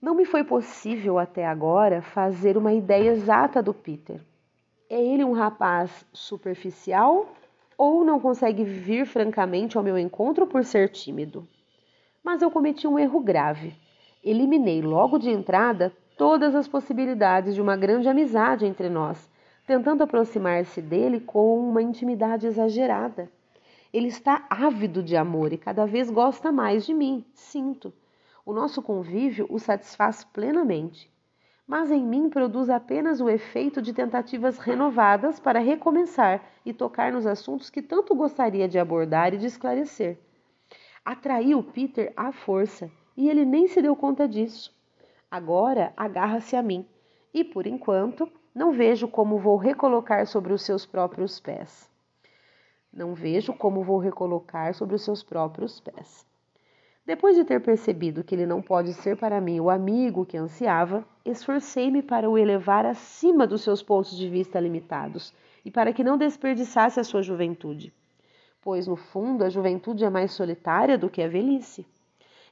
Não 0.00 0.14
me 0.14 0.24
foi 0.24 0.44
possível 0.44 1.18
até 1.18 1.46
agora 1.46 2.00
fazer 2.00 2.56
uma 2.56 2.72
ideia 2.72 3.10
exata 3.10 3.62
do 3.62 3.74
Peter. 3.74 4.20
É 4.88 5.00
ele 5.00 5.24
um 5.24 5.32
rapaz 5.32 6.06
superficial 6.12 7.34
ou 7.76 8.04
não 8.04 8.20
consegue 8.20 8.64
vir 8.64 9.06
francamente 9.06 9.76
ao 9.76 9.84
meu 9.84 9.98
encontro 9.98 10.46
por 10.46 10.64
ser 10.64 10.88
tímido? 10.88 11.46
Mas 12.22 12.42
eu 12.42 12.50
cometi 12.50 12.86
um 12.86 12.98
erro 12.98 13.20
grave. 13.20 13.74
Eliminei 14.22 14.82
logo 14.82 15.18
de 15.18 15.30
entrada 15.30 15.92
todas 16.16 16.54
as 16.54 16.68
possibilidades 16.68 17.54
de 17.54 17.60
uma 17.60 17.76
grande 17.76 18.08
amizade 18.08 18.66
entre 18.66 18.88
nós, 18.88 19.30
tentando 19.66 20.02
aproximar-se 20.02 20.82
dele 20.82 21.20
com 21.20 21.58
uma 21.58 21.82
intimidade 21.82 22.46
exagerada. 22.46 23.30
Ele 23.92 24.06
está 24.06 24.46
ávido 24.48 25.02
de 25.02 25.16
amor 25.16 25.52
e 25.52 25.58
cada 25.58 25.84
vez 25.84 26.10
gosta 26.10 26.52
mais 26.52 26.86
de 26.86 26.94
mim, 26.94 27.24
sinto. 27.34 27.92
O 28.46 28.52
nosso 28.52 28.80
convívio 28.80 29.46
o 29.50 29.58
satisfaz 29.58 30.22
plenamente, 30.22 31.12
mas 31.66 31.90
em 31.90 32.04
mim 32.04 32.30
produz 32.30 32.70
apenas 32.70 33.20
o 33.20 33.28
efeito 33.28 33.82
de 33.82 33.92
tentativas 33.92 34.58
renovadas 34.58 35.40
para 35.40 35.58
recomeçar 35.58 36.44
e 36.64 36.72
tocar 36.72 37.12
nos 37.12 37.26
assuntos 37.26 37.68
que 37.68 37.82
tanto 37.82 38.14
gostaria 38.14 38.68
de 38.68 38.78
abordar 38.78 39.34
e 39.34 39.38
de 39.38 39.46
esclarecer. 39.46 40.18
Atraí 41.04 41.54
o 41.54 41.62
Peter 41.62 42.12
à 42.16 42.30
força 42.30 42.90
e 43.16 43.28
ele 43.28 43.44
nem 43.44 43.66
se 43.66 43.82
deu 43.82 43.96
conta 43.96 44.28
disso. 44.28 44.72
Agora 45.28 45.92
agarra-se 45.96 46.54
a 46.54 46.62
mim 46.62 46.86
e, 47.34 47.42
por 47.42 47.66
enquanto, 47.66 48.30
não 48.54 48.70
vejo 48.70 49.08
como 49.08 49.38
vou 49.38 49.56
recolocar 49.56 50.26
sobre 50.26 50.52
os 50.52 50.62
seus 50.62 50.86
próprios 50.86 51.40
pés. 51.40 51.89
Não 52.92 53.14
vejo 53.14 53.52
como 53.52 53.84
vou 53.84 53.98
recolocar 53.98 54.74
sobre 54.74 54.96
os 54.96 55.02
seus 55.02 55.22
próprios 55.22 55.80
pés. 55.80 56.26
Depois 57.06 57.36
de 57.36 57.44
ter 57.44 57.60
percebido 57.60 58.22
que 58.22 58.34
ele 58.34 58.46
não 58.46 58.60
pode 58.60 58.92
ser 58.92 59.16
para 59.16 59.40
mim 59.40 59.60
o 59.60 59.70
amigo 59.70 60.26
que 60.26 60.36
ansiava, 60.36 61.04
esforcei-me 61.24 62.02
para 62.02 62.28
o 62.28 62.36
elevar 62.36 62.84
acima 62.84 63.46
dos 63.46 63.62
seus 63.62 63.82
pontos 63.82 64.16
de 64.16 64.28
vista 64.28 64.60
limitados 64.60 65.32
e 65.64 65.70
para 65.70 65.92
que 65.92 66.04
não 66.04 66.18
desperdiçasse 66.18 67.00
a 67.00 67.04
sua 67.04 67.22
juventude. 67.22 67.92
Pois, 68.62 68.86
no 68.86 68.96
fundo, 68.96 69.44
a 69.44 69.48
juventude 69.48 70.04
é 70.04 70.10
mais 70.10 70.32
solitária 70.32 70.98
do 70.98 71.08
que 71.08 71.22
a 71.22 71.28
velhice. 71.28 71.86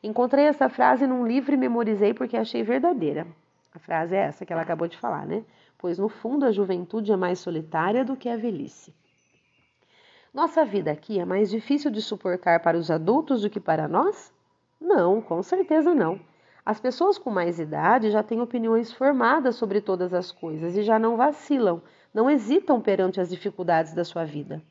Encontrei 0.02 0.46
essa 0.46 0.68
frase 0.68 1.06
num 1.06 1.26
livro 1.26 1.52
e 1.52 1.56
memorizei 1.56 2.14
porque 2.14 2.36
achei 2.36 2.62
verdadeira. 2.62 3.26
A 3.74 3.78
frase 3.78 4.14
é 4.14 4.20
essa 4.20 4.46
que 4.46 4.52
ela 4.52 4.62
acabou 4.62 4.88
de 4.88 4.96
falar, 4.96 5.26
né? 5.26 5.44
Pois, 5.76 5.98
no 5.98 6.08
fundo, 6.08 6.46
a 6.46 6.52
juventude 6.52 7.12
é 7.12 7.16
mais 7.16 7.38
solitária 7.38 8.04
do 8.04 8.16
que 8.16 8.28
a 8.28 8.36
velhice. 8.36 8.94
Nossa 10.38 10.64
vida 10.64 10.92
aqui 10.92 11.18
é 11.18 11.24
mais 11.24 11.50
difícil 11.50 11.90
de 11.90 12.00
suportar 12.00 12.60
para 12.60 12.78
os 12.78 12.92
adultos 12.92 13.42
do 13.42 13.50
que 13.50 13.58
para 13.58 13.88
nós? 13.88 14.32
Não, 14.80 15.20
com 15.20 15.42
certeza 15.42 15.92
não. 15.92 16.20
As 16.64 16.78
pessoas 16.78 17.18
com 17.18 17.28
mais 17.28 17.58
idade 17.58 18.12
já 18.12 18.22
têm 18.22 18.40
opiniões 18.40 18.92
formadas 18.92 19.56
sobre 19.56 19.80
todas 19.80 20.14
as 20.14 20.30
coisas 20.30 20.76
e 20.76 20.84
já 20.84 20.96
não 20.96 21.16
vacilam, 21.16 21.82
não 22.14 22.30
hesitam 22.30 22.80
perante 22.80 23.20
as 23.20 23.30
dificuldades 23.30 23.94
da 23.94 24.04
sua 24.04 24.24
vida. 24.24 24.62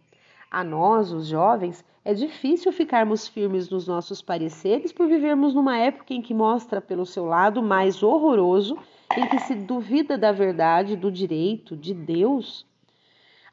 A 0.49 0.63
nós, 0.63 1.11
os 1.11 1.27
jovens, 1.27 1.83
é 2.05 2.13
difícil 2.13 2.71
ficarmos 2.71 3.27
firmes 3.27 3.69
nos 3.69 3.85
nossos 3.85 4.21
pareceres 4.21 4.93
por 4.93 5.05
vivermos 5.05 5.53
numa 5.53 5.77
época 5.77 6.13
em 6.13 6.21
que 6.21 6.33
mostra 6.33 6.79
pelo 6.79 7.05
seu 7.05 7.25
lado 7.25 7.61
mais 7.61 8.01
horroroso, 8.01 8.77
em 9.17 9.27
que 9.27 9.39
se 9.39 9.53
duvida 9.53 10.17
da 10.17 10.31
verdade, 10.31 10.95
do 10.95 11.11
direito, 11.11 11.75
de 11.75 11.93
Deus. 11.93 12.65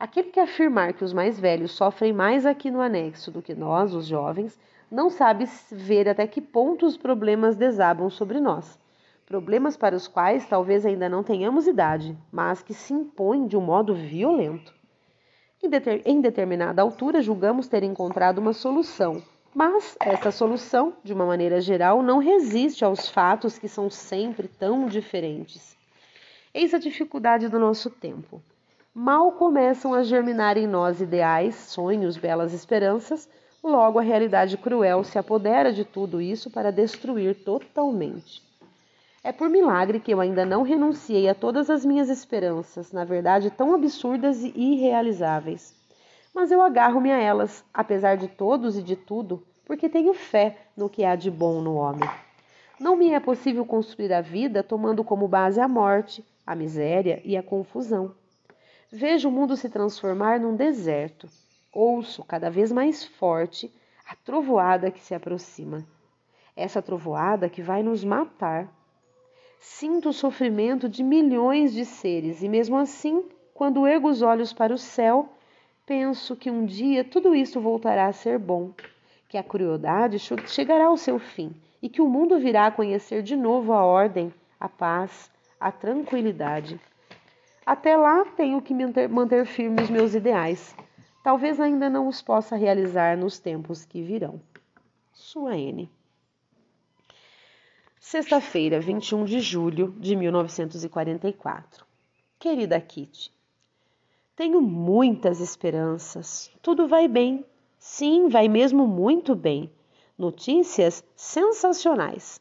Aquele 0.04 0.28
que 0.28 0.38
afirmar 0.38 0.92
que 0.92 1.02
os 1.02 1.14
mais 1.14 1.40
velhos 1.40 1.72
sofrem 1.72 2.12
mais 2.12 2.44
aqui 2.44 2.70
no 2.70 2.82
anexo 2.82 3.30
do 3.30 3.40
que 3.40 3.54
nós, 3.54 3.94
os 3.94 4.06
jovens, 4.06 4.60
não 4.90 5.08
sabe 5.08 5.48
ver 5.72 6.10
até 6.10 6.26
que 6.26 6.42
ponto 6.42 6.84
os 6.84 6.98
problemas 6.98 7.56
desabam 7.56 8.10
sobre 8.10 8.38
nós. 8.38 8.78
Problemas 9.24 9.78
para 9.78 9.96
os 9.96 10.06
quais 10.06 10.46
talvez 10.46 10.84
ainda 10.84 11.08
não 11.08 11.22
tenhamos 11.22 11.66
idade, 11.66 12.14
mas 12.30 12.62
que 12.62 12.74
se 12.74 12.92
impõem 12.92 13.46
de 13.46 13.56
um 13.56 13.62
modo 13.62 13.94
violento. 13.94 14.74
Em, 15.62 15.70
deter, 15.70 16.02
em 16.04 16.20
determinada 16.20 16.82
altura, 16.82 17.22
julgamos 17.22 17.66
ter 17.66 17.82
encontrado 17.82 18.40
uma 18.40 18.52
solução, 18.52 19.22
mas 19.54 19.96
essa 19.98 20.30
solução, 20.30 20.92
de 21.02 21.14
uma 21.14 21.24
maneira 21.24 21.62
geral, 21.62 22.02
não 22.02 22.18
resiste 22.18 22.84
aos 22.84 23.08
fatos 23.08 23.58
que 23.58 23.68
são 23.68 23.88
sempre 23.88 24.48
tão 24.48 24.84
diferentes. 24.84 25.74
Eis 26.52 26.74
a 26.74 26.78
dificuldade 26.78 27.48
do 27.48 27.58
nosso 27.58 27.88
tempo. 27.88 28.42
Mal 28.94 29.32
começam 29.32 29.92
a 29.92 30.02
germinar 30.02 30.56
em 30.56 30.66
nós 30.66 31.00
ideais, 31.00 31.56
sonhos, 31.56 32.16
belas 32.16 32.52
esperanças, 32.52 33.28
Logo, 33.64 33.98
a 33.98 34.02
realidade 34.02 34.58
cruel 34.58 35.02
se 35.02 35.18
apodera 35.18 35.72
de 35.72 35.86
tudo 35.86 36.20
isso 36.20 36.50
para 36.50 36.70
destruir 36.70 37.34
totalmente. 37.34 38.42
É 39.22 39.32
por 39.32 39.48
milagre 39.48 39.98
que 39.98 40.12
eu 40.12 40.20
ainda 40.20 40.44
não 40.44 40.60
renunciei 40.60 41.30
a 41.30 41.34
todas 41.34 41.70
as 41.70 41.82
minhas 41.82 42.10
esperanças, 42.10 42.92
na 42.92 43.06
verdade 43.06 43.50
tão 43.50 43.74
absurdas 43.74 44.44
e 44.44 44.52
irrealizáveis. 44.54 45.74
Mas 46.34 46.50
eu 46.50 46.60
agarro-me 46.60 47.10
a 47.10 47.18
elas, 47.18 47.64
apesar 47.72 48.18
de 48.18 48.28
todos 48.28 48.76
e 48.76 48.82
de 48.82 48.96
tudo, 48.96 49.42
porque 49.64 49.88
tenho 49.88 50.12
fé 50.12 50.58
no 50.76 50.90
que 50.90 51.02
há 51.02 51.16
de 51.16 51.30
bom 51.30 51.62
no 51.62 51.74
homem. 51.76 52.08
Não 52.78 52.96
me 52.96 53.14
é 53.14 53.20
possível 53.20 53.64
construir 53.64 54.12
a 54.12 54.20
vida 54.20 54.62
tomando 54.62 55.02
como 55.02 55.26
base 55.26 55.58
a 55.58 55.66
morte, 55.66 56.22
a 56.46 56.54
miséria 56.54 57.22
e 57.24 57.34
a 57.34 57.42
confusão. 57.42 58.14
Vejo 58.96 59.28
o 59.28 59.32
mundo 59.32 59.56
se 59.56 59.68
transformar 59.68 60.38
num 60.38 60.54
deserto 60.54 61.28
ouço 61.72 62.22
cada 62.22 62.48
vez 62.48 62.70
mais 62.70 63.04
forte 63.04 63.68
a 64.08 64.14
trovoada 64.14 64.88
que 64.88 65.00
se 65.00 65.12
aproxima. 65.12 65.84
Essa 66.54 66.80
trovoada 66.80 67.48
que 67.48 67.60
vai 67.60 67.82
nos 67.82 68.04
matar. 68.04 68.72
Sinto 69.58 70.10
o 70.10 70.12
sofrimento 70.12 70.88
de 70.88 71.02
milhões 71.02 71.72
de 71.72 71.84
seres 71.84 72.40
e, 72.40 72.48
mesmo 72.48 72.76
assim, 72.76 73.24
quando 73.52 73.84
ergo 73.84 74.08
os 74.08 74.22
olhos 74.22 74.52
para 74.52 74.72
o 74.72 74.78
céu, 74.78 75.28
penso 75.84 76.36
que 76.36 76.48
um 76.48 76.64
dia 76.64 77.02
tudo 77.02 77.34
isso 77.34 77.60
voltará 77.60 78.06
a 78.06 78.12
ser 78.12 78.38
bom, 78.38 78.70
que 79.28 79.36
a 79.36 79.42
crueldade 79.42 80.20
chegará 80.46 80.84
ao 80.84 80.96
seu 80.96 81.18
fim 81.18 81.52
e 81.82 81.88
que 81.88 82.00
o 82.00 82.08
mundo 82.08 82.38
virá 82.38 82.66
a 82.66 82.70
conhecer 82.70 83.24
de 83.24 83.34
novo 83.34 83.72
a 83.72 83.84
ordem, 83.84 84.32
a 84.60 84.68
paz, 84.68 85.32
a 85.58 85.72
tranquilidade. 85.72 86.80
Até 87.66 87.96
lá 87.96 88.24
tenho 88.36 88.60
que 88.60 88.74
manter 89.08 89.46
firmes 89.46 89.88
meus 89.88 90.14
ideais, 90.14 90.76
talvez 91.22 91.58
ainda 91.58 91.88
não 91.88 92.06
os 92.08 92.20
possa 92.20 92.56
realizar 92.56 93.16
nos 93.16 93.38
tempos 93.38 93.84
que 93.84 94.02
virão. 94.02 94.40
Sua 95.12 95.56
N. 95.56 95.90
Sexta-feira, 97.98 98.80
21 98.80 99.24
de 99.24 99.40
julho 99.40 99.94
de 99.98 100.14
1944. 100.14 101.86
Querida 102.38 102.78
Kitty, 102.78 103.32
tenho 104.36 104.60
muitas 104.60 105.40
esperanças. 105.40 106.50
Tudo 106.60 106.86
vai 106.86 107.08
bem. 107.08 107.46
Sim, 107.78 108.28
vai 108.28 108.46
mesmo 108.46 108.86
muito 108.86 109.34
bem. 109.34 109.70
Notícias 110.18 111.02
sensacionais. 111.16 112.38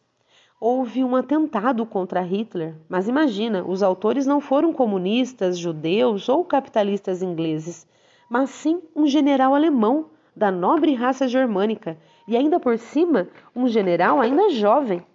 Houve 0.65 1.03
um 1.03 1.15
atentado 1.15 1.85
contra 1.85 2.21
Hitler, 2.21 2.75
mas 2.87 3.09
imagina, 3.09 3.65
os 3.67 3.83
autores 3.83 4.25
não 4.25 4.39
foram 4.39 4.71
comunistas, 4.71 5.57
judeus 5.57 6.29
ou 6.29 6.45
capitalistas 6.45 7.21
ingleses 7.21 7.85
mas 8.33 8.49
sim 8.49 8.81
um 8.95 9.05
general 9.05 9.53
alemão 9.53 10.07
da 10.35 10.49
nobre 10.49 10.95
raça 10.95 11.27
germânica 11.27 11.95
e 12.27 12.35
ainda 12.35 12.59
por 12.59 12.79
cima 12.79 13.29
um 13.55 13.67
general 13.67 14.19
ainda 14.19 14.49
jovem. 14.49 15.05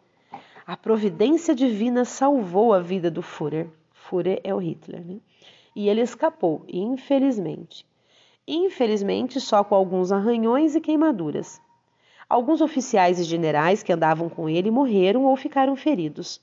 A 0.64 0.76
providência 0.76 1.52
divina 1.52 2.04
salvou 2.04 2.72
a 2.72 2.78
vida 2.78 3.10
do 3.10 3.20
Führer. 3.20 3.68
Führer 3.92 4.40
é 4.44 4.54
o 4.54 4.58
Hitler, 4.58 5.04
né? 5.04 5.16
E 5.74 5.88
ele 5.88 6.00
escapou, 6.00 6.64
infelizmente. 6.68 7.84
Infelizmente, 8.46 9.40
só 9.40 9.64
com 9.64 9.74
alguns 9.74 10.12
arranhões 10.12 10.76
e 10.76 10.80
queimaduras. 10.80 11.60
Alguns 12.28 12.60
oficiais 12.60 13.18
e 13.18 13.24
generais 13.24 13.82
que 13.82 13.92
andavam 13.92 14.28
com 14.28 14.48
ele 14.48 14.70
morreram 14.70 15.24
ou 15.24 15.34
ficaram 15.34 15.74
feridos. 15.74 16.40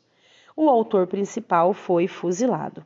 O 0.57 0.67
autor 0.67 1.05
principal 1.05 1.73
foi 1.73 2.07
fuzilado. 2.07 2.83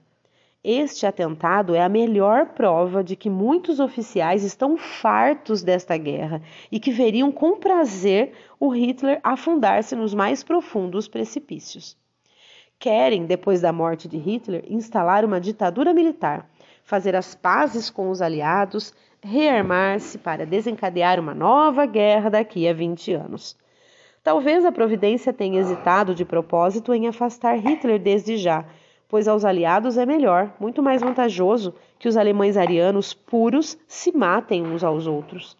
Este 0.61 1.05
atentado 1.05 1.73
é 1.73 1.81
a 1.81 1.87
melhor 1.87 2.47
prova 2.47 3.01
de 3.01 3.15
que 3.15 3.29
muitos 3.29 3.79
oficiais 3.79 4.43
estão 4.43 4.75
fartos 4.75 5.63
desta 5.63 5.95
guerra 5.95 6.41
e 6.69 6.81
que 6.81 6.91
veriam 6.91 7.31
com 7.31 7.57
prazer 7.57 8.33
o 8.59 8.67
Hitler 8.67 9.21
afundar-se 9.23 9.95
nos 9.95 10.13
mais 10.13 10.43
profundos 10.43 11.07
precipícios. 11.07 11.95
Querem, 12.77 13.25
depois 13.25 13.61
da 13.61 13.71
morte 13.71 14.09
de 14.09 14.17
Hitler, 14.17 14.65
instalar 14.67 15.23
uma 15.23 15.39
ditadura 15.39 15.93
militar, 15.93 16.49
fazer 16.89 17.15
as 17.15 17.35
pazes 17.35 17.89
com 17.89 18.09
os 18.09 18.21
aliados, 18.21 18.93
rearmar-se 19.23 20.17
para 20.17 20.45
desencadear 20.45 21.19
uma 21.19 21.35
nova 21.35 21.85
guerra 21.85 22.29
daqui 22.29 22.67
a 22.67 22.73
20 22.73 23.13
anos. 23.13 23.55
Talvez 24.23 24.65
a 24.65 24.71
providência 24.71 25.31
tenha 25.31 25.59
hesitado 25.59 26.15
de 26.15 26.25
propósito 26.25 26.93
em 26.93 27.07
afastar 27.07 27.55
Hitler 27.57 27.99
desde 27.99 28.37
já 28.37 28.65
pois 29.09 29.27
aos 29.27 29.43
aliados 29.43 29.97
é 29.97 30.05
melhor, 30.05 30.53
muito 30.59 30.83
mais 30.83 31.01
vantajoso, 31.01 31.73
que 31.97 32.07
os 32.07 32.15
alemães 32.15 32.55
arianos 32.55 33.11
puros 33.11 33.75
se 33.87 34.15
matem 34.15 34.63
uns 34.63 34.83
aos 34.83 35.07
outros. 35.07 35.57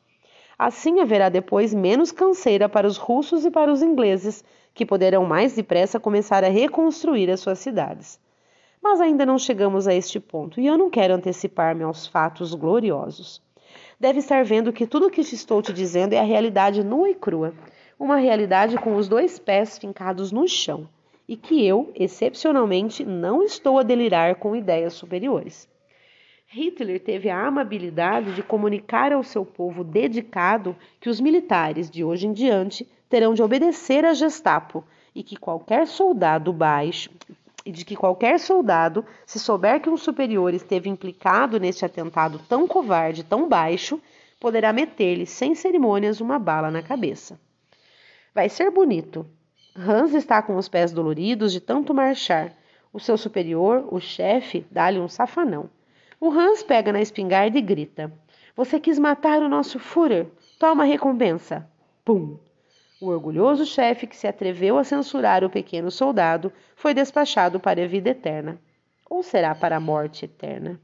Assim 0.58 1.00
haverá 1.00 1.30
depois 1.30 1.74
menos 1.74 2.12
canseira 2.12 2.70
para 2.70 2.86
os 2.86 2.98
russos 2.98 3.44
e 3.44 3.50
para 3.50 3.72
os 3.72 3.82
ingleses, 3.82 4.44
que 4.74 4.86
poderão 4.86 5.26
mais 5.26 5.56
depressa 5.56 6.00
começar 6.00 6.44
a 6.44 6.50
reconstruir 6.50 7.32
as 7.32 7.40
suas 7.40 7.58
cidades. 7.58 8.20
Mas 8.82 9.02
ainda 9.02 9.26
não 9.26 9.38
chegamos 9.38 9.88
a 9.88 9.94
este 9.94 10.20
ponto, 10.20 10.60
e 10.60 10.66
eu 10.66 10.78
não 10.78 10.90
quero 10.90 11.14
antecipar-me 11.14 11.84
aos 11.84 12.08
fatos 12.08 12.54
gloriosos. 12.54 13.42
Deve 14.00 14.20
estar 14.20 14.44
vendo 14.44 14.72
que 14.72 14.88
tudo 14.88 15.08
o 15.08 15.10
que 15.12 15.22
estou 15.22 15.62
te 15.62 15.74
dizendo 15.74 16.14
é 16.14 16.20
a 16.20 16.24
realidade 16.24 16.84
nua 16.84 17.10
e 17.10 17.16
crua, 17.16 17.54
uma 18.00 18.16
realidade 18.16 18.78
com 18.78 18.96
os 18.96 19.10
dois 19.10 19.38
pés 19.38 19.78
fincados 19.78 20.32
no 20.32 20.48
chão 20.48 20.88
e 21.30 21.38
que 21.38 21.64
eu, 21.64 21.92
excepcionalmente, 21.94 23.06
não 23.06 23.44
estou 23.44 23.78
a 23.78 23.84
delirar 23.84 24.36
com 24.38 24.56
ideias 24.56 24.94
superiores. 24.94 25.70
Hitler 26.48 27.00
teve 27.00 27.30
a 27.30 27.46
amabilidade 27.46 28.34
de 28.34 28.42
comunicar 28.42 29.14
ao 29.14 29.22
seu 29.22 29.46
povo 29.46 29.84
dedicado 29.84 30.76
que 31.00 31.08
os 31.08 31.20
militares 31.20 31.88
de 31.88 32.04
hoje 32.04 32.26
em 32.26 32.34
diante 32.34 32.88
terão 33.08 33.36
de 33.36 33.44
obedecer 33.44 34.04
à 34.06 34.14
Gestapo 34.16 34.84
e 35.14 35.22
que 35.22 35.36
qualquer 35.36 35.86
soldado 35.86 36.52
baixo 36.52 37.12
e 37.70 37.72
de 37.72 37.86
que 37.86 37.96
qualquer 37.96 38.40
soldado, 38.40 39.06
se 39.28 39.40
souber 39.40 39.80
que 39.80 39.92
um 39.92 39.96
superior 39.96 40.56
esteve 40.56 40.90
implicado 40.90 41.60
neste 41.60 41.86
atentado 41.86 42.42
tão 42.50 42.68
covarde, 42.68 43.24
tão 43.24 43.48
baixo, 43.48 44.02
poderá 44.40 44.74
meter-lhe 44.74 45.28
sem 45.28 45.54
cerimônias 45.54 46.20
uma 46.20 46.40
bala 46.40 46.72
na 46.72 46.82
cabeça. 46.82 47.40
Vai 48.34 48.50
ser 48.50 48.72
bonito, 48.72 49.24
Hans 49.78 50.16
está 50.16 50.42
com 50.42 50.56
os 50.56 50.68
pés 50.68 50.92
doloridos 50.92 51.54
de 51.54 51.60
tanto 51.60 51.94
marchar. 51.94 52.56
O 52.92 53.00
seu 53.00 53.16
superior, 53.16 53.88
o 53.92 54.00
chefe, 54.00 54.66
dá-lhe 54.72 55.00
um 55.00 55.08
safanão. 55.08 55.70
O 56.20 56.32
Hans 56.32 56.64
pega 56.64 56.92
na 56.92 57.02
espingarda 57.02 57.56
e 57.56 57.62
grita: 57.62 58.12
Você 58.56 58.80
quis 58.80 58.98
matar 58.98 59.44
o 59.44 59.48
nosso 59.48 59.78
Führer? 59.78 60.26
Toma 60.58 60.84
a 60.84 60.88
recompensa! 60.88 61.70
Pum! 62.04 62.40
O 63.02 63.08
orgulhoso 63.08 63.66
chefe 63.66 64.06
que 64.06 64.18
se 64.18 64.28
atreveu 64.28 64.78
a 64.78 64.84
censurar 64.84 65.42
o 65.44 65.50
pequeno 65.50 65.90
soldado 65.90 66.52
foi 66.76 66.94
despachado 66.94 67.58
para 67.58 67.82
a 67.82 67.88
vida 67.88 68.10
eterna. 68.10 68.60
Ou 69.10 69.24
será 69.24 69.56
para 69.56 69.78
a 69.78 69.80
morte 69.80 70.26
eterna? 70.26 70.78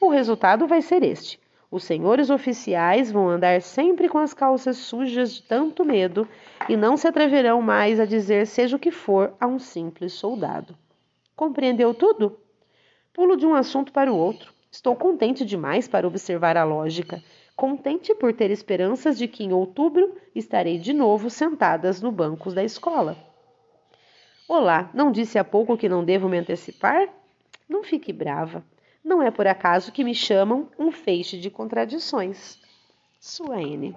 O 0.00 0.08
resultado 0.08 0.68
vai 0.68 0.80
ser 0.80 1.02
este: 1.02 1.40
os 1.72 1.82
senhores 1.82 2.30
oficiais 2.30 3.10
vão 3.10 3.28
andar 3.28 3.60
sempre 3.60 4.08
com 4.08 4.18
as 4.18 4.32
calças 4.32 4.76
sujas 4.76 5.34
de 5.34 5.42
tanto 5.42 5.84
medo 5.84 6.28
e 6.68 6.76
não 6.76 6.96
se 6.96 7.08
atreverão 7.08 7.60
mais 7.60 7.98
a 7.98 8.04
dizer 8.04 8.46
seja 8.46 8.76
o 8.76 8.78
que 8.78 8.92
for 8.92 9.34
a 9.40 9.46
um 9.48 9.58
simples 9.58 10.12
soldado. 10.12 10.78
Compreendeu 11.34 11.92
tudo? 11.92 12.38
Pulo 13.12 13.36
de 13.36 13.44
um 13.44 13.56
assunto 13.56 13.92
para 13.92 14.12
o 14.12 14.16
outro. 14.16 14.54
Estou 14.70 14.94
contente 14.94 15.44
demais 15.44 15.88
para 15.88 16.06
observar 16.06 16.56
a 16.56 16.62
lógica, 16.62 17.20
contente 17.56 18.14
por 18.14 18.32
ter 18.32 18.50
esperanças 18.50 19.16
de 19.16 19.28
que 19.28 19.44
em 19.44 19.52
outubro 19.52 20.16
estarei 20.34 20.78
de 20.78 20.92
novo 20.92 21.30
sentadas 21.30 22.00
no 22.00 22.10
bancos 22.10 22.54
da 22.54 22.64
escola. 22.64 23.16
Olá, 24.48 24.90
não 24.92 25.10
disse 25.10 25.38
há 25.38 25.44
pouco 25.44 25.76
que 25.76 25.88
não 25.88 26.04
devo 26.04 26.28
me 26.28 26.38
antecipar? 26.38 27.08
Não 27.68 27.82
fique 27.82 28.12
brava. 28.12 28.64
Não 29.02 29.22
é 29.22 29.30
por 29.30 29.46
acaso 29.46 29.92
que 29.92 30.04
me 30.04 30.14
chamam 30.14 30.68
um 30.78 30.90
feixe 30.90 31.38
de 31.38 31.50
contradições. 31.50 32.58
Sua 33.20 33.62
N. 33.62 33.94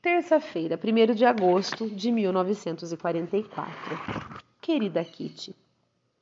Terça-feira, 0.00 0.76
1 0.76 1.14
de 1.14 1.24
agosto 1.24 1.88
de 1.88 2.10
1944. 2.10 3.72
Querida 4.60 5.04
Kitty, 5.04 5.54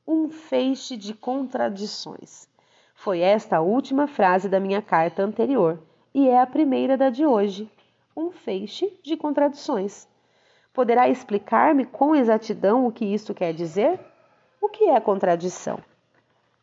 um 0.06 0.28
feixe 0.28 0.96
de 0.96 1.14
contradições. 1.14 2.49
Foi 3.02 3.20
esta 3.20 3.56
a 3.56 3.60
última 3.62 4.06
frase 4.06 4.46
da 4.46 4.60
minha 4.60 4.82
carta 4.82 5.22
anterior 5.22 5.78
e 6.12 6.28
é 6.28 6.38
a 6.38 6.46
primeira 6.46 6.98
da 6.98 7.08
de 7.08 7.24
hoje. 7.24 7.66
Um 8.14 8.30
feixe 8.30 8.92
de 9.02 9.16
contradições. 9.16 10.06
Poderá 10.74 11.08
explicar-me 11.08 11.86
com 11.86 12.14
exatidão 12.14 12.86
o 12.86 12.92
que 12.92 13.06
isto 13.06 13.32
quer 13.32 13.54
dizer? 13.54 13.98
O 14.60 14.68
que 14.68 14.84
é 14.84 15.00
contradição? 15.00 15.78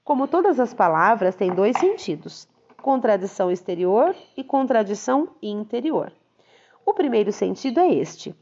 Como 0.04 0.28
todas 0.28 0.60
as 0.60 0.76
palavras, 0.76 1.36
têm 1.36 1.52
dois 1.56 1.76
sentidos: 1.80 2.48
contradição 2.84 3.50
exterior 3.50 4.16
e 4.38 4.44
contradição 4.44 5.30
interior. 5.42 6.12
O 6.86 6.94
primeiro 6.94 7.32
sentido 7.32 7.80
é 7.80 7.92
este: 7.92 8.36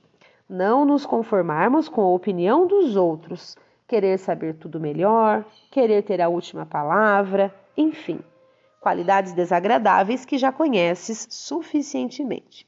não 0.49 0.84
nos 0.84 1.05
conformarmos 1.05 1.88
com 1.88 2.01
a 2.01 2.13
opinião 2.13 2.67
dos 2.67 2.97
outros, 2.97 3.55
querer 3.88 4.17
saber 4.17 4.55
tudo 4.55 4.81
melhor, 4.81 5.45
querer 5.71 6.03
ter 6.03 6.21
a 6.21 6.27
última 6.27 6.65
palavra, 6.65 7.55
enfim, 7.77 8.19
qualidades 8.79 9.33
desagradáveis 9.33 10.25
que 10.25 10.38
já 10.38 10.51
conheces 10.51 11.27
suficientemente. 11.29 12.67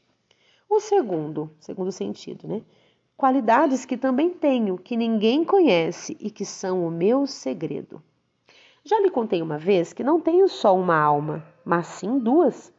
O 0.70 0.80
segundo, 0.80 1.50
segundo 1.60 1.92
sentido, 1.92 2.48
né? 2.48 2.62
Qualidades 3.16 3.86
que 3.86 3.98
também 3.98 4.30
tenho, 4.30 4.78
que 4.78 4.98
ninguém 4.98 5.44
conhece 5.44 6.18
e 6.20 6.30
que 6.30 6.46
são 6.46 6.86
o 6.86 6.92
meu 6.92 7.26
segredo. 7.26 8.02
Já 8.84 9.00
lhe 9.00 9.10
contei 9.10 9.42
uma 9.42 9.58
vez 9.58 9.92
que 9.92 10.04
não 10.04 10.20
tenho 10.20 10.48
só 10.48 10.76
uma 10.76 10.96
alma, 10.96 11.44
mas 11.66 11.88
sim 11.88 12.20
duas. 12.20 12.72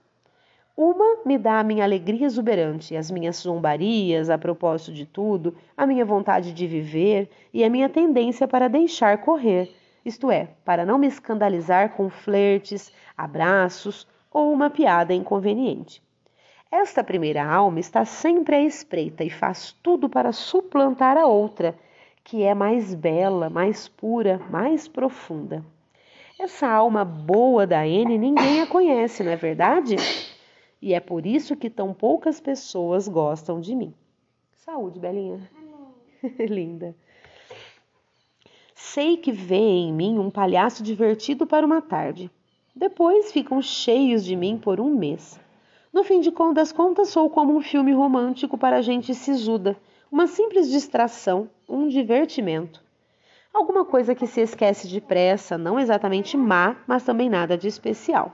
Uma 0.76 1.24
me 1.24 1.36
dá 1.36 1.58
a 1.58 1.64
minha 1.64 1.82
alegria 1.82 2.24
exuberante, 2.24 2.96
as 2.96 3.10
minhas 3.10 3.36
zombarias 3.36 4.30
a 4.30 4.38
propósito 4.38 4.92
de 4.92 5.04
tudo, 5.04 5.56
a 5.76 5.86
minha 5.86 6.04
vontade 6.04 6.52
de 6.52 6.66
viver 6.66 7.28
e 7.52 7.64
a 7.64 7.68
minha 7.68 7.88
tendência 7.88 8.46
para 8.46 8.68
deixar 8.68 9.18
correr, 9.18 9.74
isto 10.08 10.30
é, 10.30 10.48
para 10.64 10.84
não 10.84 10.98
me 10.98 11.06
escandalizar 11.06 11.90
com 11.90 12.10
flertes, 12.10 12.92
abraços 13.16 14.06
ou 14.30 14.52
uma 14.52 14.68
piada 14.68 15.14
inconveniente. 15.14 16.02
Esta 16.70 17.02
primeira 17.02 17.44
alma 17.44 17.80
está 17.80 18.04
sempre 18.04 18.56
à 18.56 18.60
espreita 18.60 19.24
e 19.24 19.30
faz 19.30 19.72
tudo 19.82 20.08
para 20.08 20.32
suplantar 20.32 21.16
a 21.16 21.26
outra, 21.26 21.74
que 22.22 22.42
é 22.42 22.54
mais 22.54 22.94
bela, 22.94 23.48
mais 23.48 23.88
pura, 23.88 24.38
mais 24.50 24.86
profunda. 24.86 25.64
Essa 26.38 26.68
alma 26.68 27.04
boa 27.04 27.66
da 27.66 27.86
N 27.86 28.18
ninguém 28.18 28.60
a 28.60 28.66
conhece, 28.66 29.24
não 29.24 29.32
é 29.32 29.36
verdade? 29.36 29.96
E 30.80 30.94
é 30.94 31.00
por 31.00 31.26
isso 31.26 31.56
que 31.56 31.70
tão 31.70 31.94
poucas 31.94 32.40
pessoas 32.40 33.08
gostam 33.08 33.60
de 33.60 33.74
mim. 33.74 33.94
Saúde, 34.56 35.00
Belinha. 35.00 35.40
Linda. 36.38 36.94
Sei 38.98 39.16
que 39.16 39.30
vê 39.30 39.54
em 39.54 39.92
mim 39.92 40.18
um 40.18 40.28
palhaço 40.28 40.82
divertido 40.82 41.46
para 41.46 41.64
uma 41.64 41.80
tarde. 41.80 42.28
Depois 42.74 43.30
ficam 43.30 43.62
cheios 43.62 44.24
de 44.24 44.34
mim 44.34 44.58
por 44.58 44.80
um 44.80 44.92
mês. 44.92 45.38
No 45.92 46.02
fim 46.02 46.18
de 46.18 46.32
das 46.52 46.72
contas, 46.72 47.10
sou 47.10 47.30
como 47.30 47.56
um 47.56 47.60
filme 47.60 47.92
romântico 47.92 48.58
para 48.58 48.82
gente 48.82 49.14
sisuda, 49.14 49.76
uma 50.10 50.26
simples 50.26 50.68
distração, 50.68 51.48
um 51.68 51.86
divertimento. 51.86 52.82
Alguma 53.54 53.84
coisa 53.84 54.16
que 54.16 54.26
se 54.26 54.40
esquece 54.40 54.88
depressa, 54.88 55.56
não 55.56 55.78
exatamente 55.78 56.36
má, 56.36 56.74
mas 56.84 57.04
também 57.04 57.30
nada 57.30 57.56
de 57.56 57.68
especial. 57.68 58.32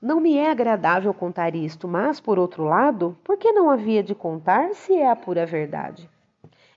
Não 0.00 0.20
me 0.20 0.36
é 0.36 0.52
agradável 0.52 1.12
contar 1.12 1.56
isto, 1.56 1.88
mas, 1.88 2.20
por 2.20 2.38
outro 2.38 2.62
lado, 2.62 3.18
por 3.24 3.36
que 3.36 3.50
não 3.50 3.68
havia 3.68 4.04
de 4.04 4.14
contar 4.14 4.72
se 4.72 4.94
é 4.94 5.10
a 5.10 5.16
pura 5.16 5.44
verdade? 5.44 6.08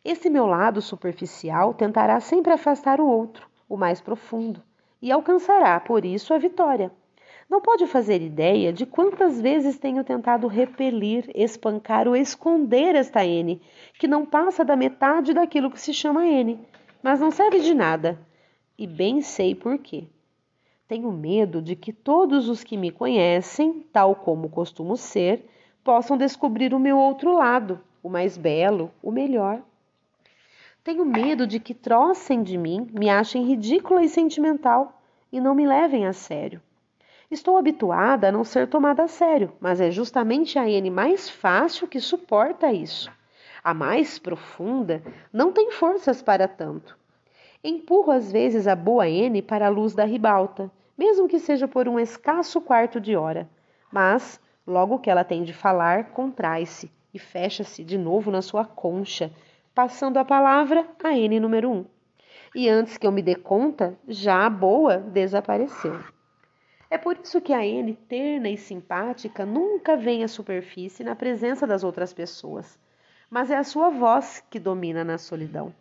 Esse 0.06 0.30
meu 0.30 0.46
lado 0.46 0.82
superficial 0.82 1.74
tentará 1.74 2.20
sempre 2.20 2.52
afastar 2.52 3.00
o 3.00 3.08
outro, 3.08 3.48
o 3.70 3.78
mais 3.78 4.02
profundo, 4.02 4.62
e 5.02 5.10
alcançará, 5.10 5.80
por 5.80 6.04
isso, 6.04 6.34
a 6.34 6.38
vitória. 6.38 6.92
Não 7.50 7.62
pode 7.62 7.88
fazer 7.88 8.22
ideia 8.22 8.74
de 8.74 8.86
quantas 8.86 9.40
vezes 9.40 9.78
tenho 9.78 10.04
tentado 10.04 10.46
repelir, 10.48 11.32
espancar 11.34 12.06
ou 12.06 12.18
esconder 12.18 12.96
esta 12.96 13.26
N, 13.26 13.62
que 13.98 14.06
não 14.06 14.26
passa 14.26 14.66
da 14.66 14.76
metade 14.76 15.34
daquilo 15.34 15.72
que 15.72 15.80
se 15.80 15.94
chama 15.94 16.28
N, 16.28 16.60
mas 17.02 17.22
não 17.22 17.32
serve 17.32 17.62
de 17.62 17.74
nada. 17.74 18.20
E 18.78 18.86
bem 18.86 19.22
sei 19.22 19.56
por 19.56 19.78
quê. 19.78 20.04
Tenho 20.86 21.14
medo 21.14 21.62
de 21.62 21.78
que 21.78 21.94
todos 21.94 22.50
os 22.50 22.62
que 22.62 22.76
me 22.76 22.92
conhecem, 22.92 23.86
tal 23.94 24.16
como 24.16 24.50
costumo 24.50 24.98
ser, 24.98 25.48
possam 25.82 26.18
descobrir 26.18 26.74
o 26.74 26.80
meu 26.80 26.98
outro 26.98 27.34
lado, 27.34 27.80
o 28.02 28.10
mais 28.10 28.38
belo, 28.38 28.92
o 29.02 29.10
melhor. 29.10 29.62
Tenho 30.84 31.06
medo 31.06 31.48
de 31.48 31.62
que 31.62 31.74
trocem 31.74 32.44
de 32.44 32.58
mim, 32.58 32.90
me 32.92 33.10
achem 33.10 33.46
ridícula 33.46 34.04
e 34.04 34.10
sentimental 34.10 35.02
e 35.32 35.40
não 35.40 35.56
me 35.56 35.66
levem 35.66 36.06
a 36.06 36.12
sério. 36.12 36.62
Estou 37.32 37.58
habituada 37.58 38.28
a 38.28 38.32
não 38.34 38.44
ser 38.44 38.68
tomada 38.68 39.04
a 39.04 39.08
sério, 39.08 39.54
mas 39.62 39.80
é 39.80 39.90
justamente 39.90 40.60
a 40.60 40.70
N 40.70 40.90
mais 40.92 41.30
fácil 41.30 41.88
que 41.88 42.02
suporta 42.02 42.74
isso. 42.74 43.10
A 43.64 43.74
mais 43.74 44.20
profunda 44.20 45.02
não 45.32 45.54
tem 45.54 45.72
forças 45.72 46.22
para 46.22 46.50
tanto. 46.50 46.98
Empurro 47.64 48.12
às 48.12 48.30
vezes 48.30 48.68
a 48.68 48.76
boa 48.76 49.08
N 49.08 49.42
para 49.42 49.68
a 49.68 49.70
luz 49.70 49.96
da 49.96 50.04
ribalta, 50.04 50.70
mesmo 50.98 51.30
que 51.30 51.40
seja 51.40 51.66
por 51.66 51.88
um 51.88 51.98
escasso 51.98 52.60
quarto 52.60 53.00
de 53.00 53.16
hora. 53.16 53.50
Mas, 53.90 54.38
logo 54.68 55.00
que 55.00 55.10
ela 55.10 55.24
tem 55.24 55.44
de 55.44 55.54
falar, 55.54 56.12
contrai-se 56.12 56.92
e 57.14 57.18
fecha-se 57.18 57.86
de 57.86 57.98
novo 57.98 58.30
na 58.30 58.42
sua 58.42 58.66
concha, 58.66 59.32
passando 59.74 60.18
a 60.18 60.26
palavra 60.26 60.88
a 61.04 61.18
N 61.18 61.40
número 61.40 61.70
1. 61.70 61.74
Um. 61.74 61.86
E 62.56 62.70
antes 62.70 62.98
que 62.98 63.08
eu 63.08 63.12
me 63.12 63.24
dê 63.24 63.36
conta, 63.36 63.98
já 64.08 64.46
a 64.46 64.50
boa 64.50 64.98
desapareceu. 64.98 66.00
É 66.90 66.98
por 66.98 67.18
isso 67.18 67.42
que 67.42 67.52
a 67.52 67.66
N, 67.66 67.96
terna 68.08 68.50
e 68.50 68.58
simpática, 68.58 69.48
nunca 69.48 69.98
vem 69.98 70.24
à 70.24 70.28
superfície 70.28 71.04
na 71.04 71.16
presença 71.16 71.66
das 71.66 71.84
outras 71.84 72.14
pessoas, 72.14 72.80
mas 73.32 73.50
é 73.50 73.58
a 73.58 73.64
sua 73.64 73.90
voz 73.90 74.44
que 74.48 74.60
domina 74.60 75.04
na 75.04 75.18
solidão. 75.18 75.74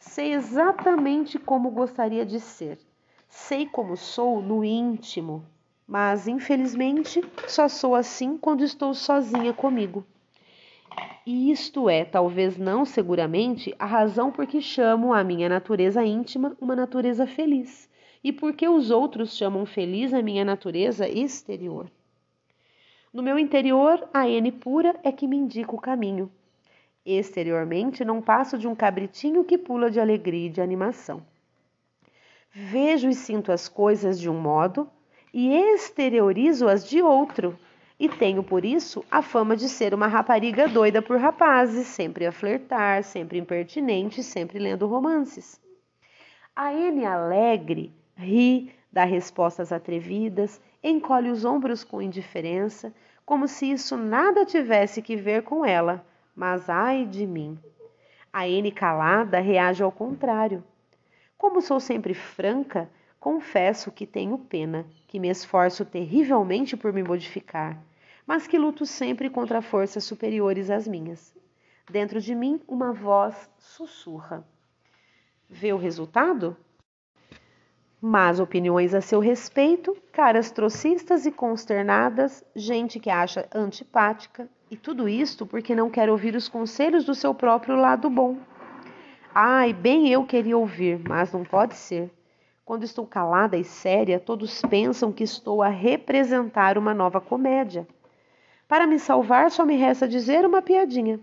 Sei 0.00 0.32
exatamente 0.32 1.38
como 1.38 1.70
gostaria 1.70 2.26
de 2.26 2.40
ser, 2.40 2.80
sei 3.28 3.64
como 3.64 3.96
sou 3.96 4.42
no 4.42 4.64
íntimo, 4.64 5.44
mas 5.86 6.26
infelizmente 6.26 7.22
só 7.46 7.68
sou 7.68 7.94
assim 7.94 8.36
quando 8.36 8.64
estou 8.64 8.92
sozinha 8.92 9.52
comigo. 9.52 10.04
E 11.32 11.52
isto 11.52 11.88
é, 11.88 12.04
talvez 12.04 12.58
não 12.58 12.84
seguramente, 12.84 13.72
a 13.78 13.86
razão 13.86 14.32
por 14.32 14.48
que 14.48 14.60
chamo 14.60 15.14
a 15.14 15.22
minha 15.22 15.48
natureza 15.48 16.04
íntima 16.04 16.56
uma 16.60 16.74
natureza 16.74 17.24
feliz, 17.24 17.88
e 18.24 18.32
por 18.32 18.52
que 18.52 18.68
os 18.68 18.90
outros 18.90 19.36
chamam 19.36 19.64
feliz 19.64 20.12
a 20.12 20.20
minha 20.22 20.44
natureza 20.44 21.08
exterior. 21.08 21.88
No 23.14 23.22
meu 23.22 23.38
interior, 23.38 24.08
a 24.12 24.28
N 24.28 24.50
pura 24.50 24.98
é 25.04 25.12
que 25.12 25.28
me 25.28 25.36
indica 25.36 25.72
o 25.72 25.80
caminho. 25.80 26.28
Exteriormente, 27.06 28.04
não 28.04 28.20
passo 28.20 28.58
de 28.58 28.66
um 28.66 28.74
cabritinho 28.74 29.44
que 29.44 29.56
pula 29.56 29.88
de 29.88 30.00
alegria 30.00 30.48
e 30.48 30.50
de 30.50 30.60
animação. 30.60 31.22
Vejo 32.52 33.08
e 33.08 33.14
sinto 33.14 33.52
as 33.52 33.68
coisas 33.68 34.18
de 34.18 34.28
um 34.28 34.36
modo 34.36 34.90
e 35.32 35.54
exteriorizo-as 35.54 36.84
de 36.84 37.00
outro 37.00 37.56
e 38.00 38.08
tenho 38.08 38.42
por 38.42 38.64
isso 38.64 39.04
a 39.10 39.20
fama 39.20 39.54
de 39.54 39.68
ser 39.68 39.92
uma 39.92 40.06
rapariga 40.06 40.66
doida 40.66 41.02
por 41.02 41.18
rapazes, 41.18 41.86
sempre 41.86 42.24
a 42.24 42.32
flertar, 42.32 43.04
sempre 43.04 43.38
impertinente, 43.38 44.22
sempre 44.22 44.58
lendo 44.58 44.86
romances. 44.86 45.60
A 46.56 46.72
N 46.72 47.04
alegre 47.04 47.92
ri, 48.16 48.72
dá 48.90 49.04
respostas 49.04 49.70
atrevidas, 49.70 50.58
encolhe 50.82 51.28
os 51.28 51.44
ombros 51.44 51.84
com 51.84 52.00
indiferença, 52.00 52.90
como 53.26 53.46
se 53.46 53.70
isso 53.70 53.98
nada 53.98 54.46
tivesse 54.46 55.02
que 55.02 55.14
ver 55.14 55.42
com 55.42 55.62
ela, 55.62 56.02
mas 56.34 56.70
ai 56.70 57.04
de 57.04 57.26
mim. 57.26 57.58
A 58.32 58.48
N 58.48 58.72
calada 58.72 59.40
reage 59.40 59.82
ao 59.82 59.92
contrário. 59.92 60.64
Como 61.36 61.60
sou 61.60 61.78
sempre 61.78 62.14
franca, 62.14 62.88
confesso 63.18 63.92
que 63.92 64.06
tenho 64.06 64.38
pena, 64.38 64.86
que 65.06 65.20
me 65.20 65.28
esforço 65.28 65.84
terrivelmente 65.84 66.78
por 66.78 66.94
me 66.94 67.02
modificar 67.02 67.89
mas 68.30 68.46
que 68.46 68.56
luto 68.56 68.86
sempre 68.86 69.28
contra 69.28 69.60
forças 69.60 70.04
superiores 70.04 70.70
às 70.70 70.86
minhas. 70.86 71.34
Dentro 71.90 72.20
de 72.20 72.32
mim, 72.32 72.60
uma 72.68 72.92
voz 72.92 73.50
sussurra. 73.58 74.46
Vê 75.48 75.72
o 75.72 75.76
resultado? 75.76 76.56
Mas 78.00 78.38
opiniões 78.38 78.94
a 78.94 79.00
seu 79.00 79.18
respeito, 79.18 79.96
caras 80.12 80.52
trocistas 80.52 81.26
e 81.26 81.32
consternadas, 81.32 82.44
gente 82.54 83.00
que 83.00 83.10
acha 83.10 83.48
antipática, 83.52 84.48
e 84.70 84.76
tudo 84.76 85.08
isto 85.08 85.44
porque 85.44 85.74
não 85.74 85.90
quer 85.90 86.08
ouvir 86.08 86.36
os 86.36 86.48
conselhos 86.48 87.04
do 87.04 87.16
seu 87.16 87.34
próprio 87.34 87.74
lado 87.74 88.08
bom. 88.08 88.38
Ai, 89.34 89.72
bem 89.72 90.08
eu 90.08 90.24
queria 90.24 90.56
ouvir, 90.56 91.00
mas 91.00 91.32
não 91.32 91.42
pode 91.42 91.74
ser. 91.74 92.08
Quando 92.64 92.84
estou 92.84 93.04
calada 93.04 93.56
e 93.56 93.64
séria, 93.64 94.20
todos 94.20 94.62
pensam 94.62 95.10
que 95.10 95.24
estou 95.24 95.64
a 95.64 95.68
representar 95.68 96.78
uma 96.78 96.94
nova 96.94 97.20
comédia. 97.20 97.88
Para 98.70 98.86
me 98.86 99.00
salvar, 99.00 99.50
só 99.50 99.66
me 99.66 99.74
resta 99.74 100.06
dizer 100.06 100.46
uma 100.46 100.62
piadinha. 100.62 101.18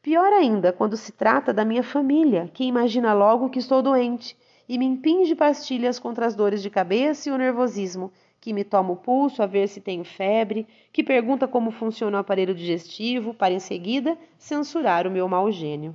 Pior 0.00 0.32
ainda 0.32 0.72
quando 0.72 0.96
se 0.96 1.12
trata 1.12 1.52
da 1.52 1.62
minha 1.62 1.82
família, 1.82 2.50
que 2.54 2.64
imagina 2.64 3.12
logo 3.12 3.50
que 3.50 3.58
estou 3.58 3.82
doente 3.82 4.34
e 4.66 4.78
me 4.78 4.86
impinge 4.86 5.34
pastilhas 5.34 5.98
contra 5.98 6.24
as 6.24 6.34
dores 6.34 6.62
de 6.62 6.70
cabeça 6.70 7.28
e 7.28 7.32
o 7.32 7.36
nervosismo, 7.36 8.10
que 8.40 8.54
me 8.54 8.64
toma 8.64 8.92
o 8.92 8.96
pulso 8.96 9.42
a 9.42 9.46
ver 9.46 9.68
se 9.68 9.78
tenho 9.78 10.04
febre, 10.04 10.66
que 10.90 11.04
pergunta 11.04 11.46
como 11.46 11.70
funciona 11.70 12.16
o 12.16 12.20
aparelho 12.20 12.54
digestivo, 12.54 13.34
para 13.34 13.52
em 13.52 13.60
seguida 13.60 14.16
censurar 14.38 15.06
o 15.06 15.10
meu 15.10 15.28
mau 15.28 15.52
gênio. 15.52 15.94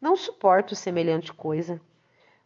Não 0.00 0.14
suporto 0.14 0.76
semelhante 0.76 1.32
coisa. 1.32 1.80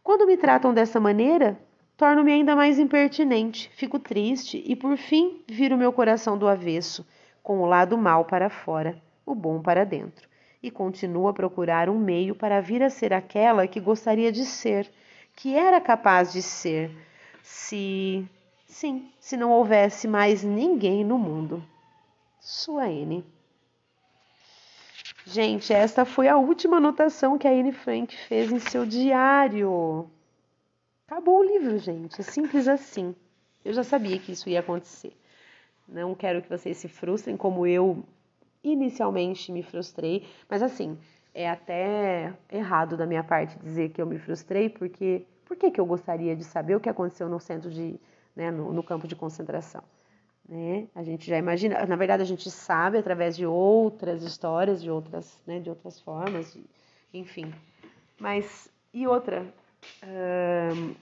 Quando 0.01 0.25
me 0.25 0.35
tratam 0.35 0.73
dessa 0.73 0.99
maneira, 0.99 1.59
torno-me 1.95 2.31
ainda 2.31 2.55
mais 2.55 2.79
impertinente, 2.79 3.69
fico 3.75 3.99
triste 3.99 4.63
e, 4.65 4.75
por 4.75 4.97
fim, 4.97 5.43
viro 5.47 5.77
meu 5.77 5.93
coração 5.93 6.39
do 6.39 6.47
avesso 6.47 7.05
com 7.43 7.61
o 7.61 7.65
lado 7.65 7.97
mal 7.97 8.25
para 8.25 8.49
fora, 8.49 9.01
o 9.25 9.33
bom 9.33 9.61
para 9.61 9.85
dentro, 9.85 10.27
e 10.61 10.69
continua 10.69 11.31
a 11.31 11.33
procurar 11.33 11.89
um 11.89 11.97
meio 11.97 12.35
para 12.35 12.61
vir 12.61 12.83
a 12.83 12.89
ser 12.89 13.13
aquela 13.13 13.67
que 13.67 13.79
gostaria 13.79 14.31
de 14.31 14.45
ser, 14.45 14.91
que 15.35 15.55
era 15.55 15.81
capaz 15.81 16.31
de 16.31 16.41
ser, 16.41 16.91
se. 17.41 18.27
Sim, 18.67 19.11
se 19.19 19.35
não 19.35 19.51
houvesse 19.51 20.07
mais 20.07 20.43
ninguém 20.43 21.03
no 21.03 21.17
mundo. 21.17 21.61
Sua 22.39 22.89
N. 22.89 23.23
Gente, 25.25 25.73
esta 25.73 26.05
foi 26.05 26.27
a 26.27 26.37
última 26.37 26.77
anotação 26.77 27.37
que 27.37 27.47
a 27.47 27.51
Anne 27.51 27.71
Frank 27.71 28.15
fez 28.15 28.51
em 28.51 28.59
seu 28.59 28.85
diário. 28.85 30.09
Acabou 31.05 31.39
o 31.39 31.43
livro, 31.43 31.77
gente. 31.77 32.21
É 32.21 32.23
simples 32.23 32.67
assim. 32.67 33.13
Eu 33.63 33.73
já 33.73 33.83
sabia 33.83 34.17
que 34.17 34.31
isso 34.31 34.49
ia 34.49 34.61
acontecer. 34.61 35.15
Não 35.87 36.15
quero 36.15 36.41
que 36.41 36.49
vocês 36.49 36.77
se 36.77 36.87
frustrem 36.87 37.35
como 37.35 37.65
eu 37.67 38.03
inicialmente 38.63 39.51
me 39.51 39.63
frustrei, 39.63 40.27
mas 40.49 40.61
assim, 40.61 40.97
é 41.33 41.49
até 41.49 42.33
errado 42.51 42.95
da 42.95 43.05
minha 43.05 43.23
parte 43.23 43.57
dizer 43.59 43.89
que 43.89 44.01
eu 44.01 44.05
me 44.05 44.19
frustrei, 44.19 44.69
porque 44.69 45.25
por 45.45 45.57
que, 45.57 45.71
que 45.71 45.81
eu 45.81 45.85
gostaria 45.85 46.35
de 46.35 46.43
saber 46.43 46.75
o 46.75 46.79
que 46.79 46.89
aconteceu 46.89 47.27
no 47.27 47.39
centro 47.39 47.69
de, 47.69 47.99
né, 48.35 48.51
no, 48.51 48.71
no 48.71 48.83
campo 48.83 49.07
de 49.07 49.15
concentração? 49.15 49.83
Né? 50.47 50.87
A 50.93 51.03
gente 51.03 51.27
já 51.27 51.37
imagina, 51.37 51.85
na 51.85 51.95
verdade 51.95 52.21
a 52.21 52.25
gente 52.25 52.49
sabe 52.49 52.97
através 52.97 53.35
de 53.35 53.45
outras 53.45 54.23
histórias, 54.23 54.81
de 54.81 54.91
outras, 54.91 55.41
né, 55.47 55.59
de 55.59 55.69
outras 55.69 55.99
formas, 55.99 56.53
de, 56.53 56.63
enfim. 57.13 57.53
Mas 58.19 58.69
e 58.93 59.07
outra, 59.07 59.45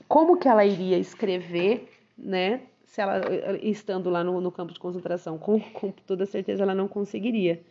como 0.07 0.37
que 0.37 0.47
ela 0.47 0.63
iria 0.63 0.97
escrever, 0.97 1.91
né, 2.17 2.61
se 2.89 3.02
ela 3.02 3.21
estando 3.62 4.10
lá 4.10 4.23
no, 4.23 4.41
no 4.41 4.52
campo 4.52 4.73
de 4.73 4.80
concentração, 4.80 5.38
com, 5.38 5.60
com, 5.60 5.92
toda 5.92 6.25
certeza 6.25 6.63
ela 6.63 6.73
não 6.73 6.87
conseguiria. 6.87 7.62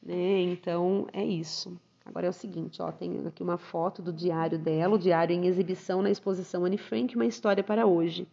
Né? 0.00 0.40
Então 0.42 1.08
é 1.12 1.24
isso. 1.24 1.78
Agora 2.04 2.26
é 2.26 2.30
o 2.30 2.32
seguinte, 2.32 2.80
ó, 2.80 2.92
tem 2.92 3.26
aqui 3.26 3.42
uma 3.42 3.58
foto 3.58 4.00
do 4.00 4.12
diário 4.12 4.56
dela, 4.56 4.94
o 4.94 4.98
diário 4.98 5.34
em 5.34 5.46
exibição 5.46 6.00
na 6.00 6.10
exposição 6.10 6.64
Anne 6.64 6.78
Frank, 6.78 7.16
uma 7.16 7.26
história 7.26 7.64
para 7.64 7.86
hoje. 7.86 8.28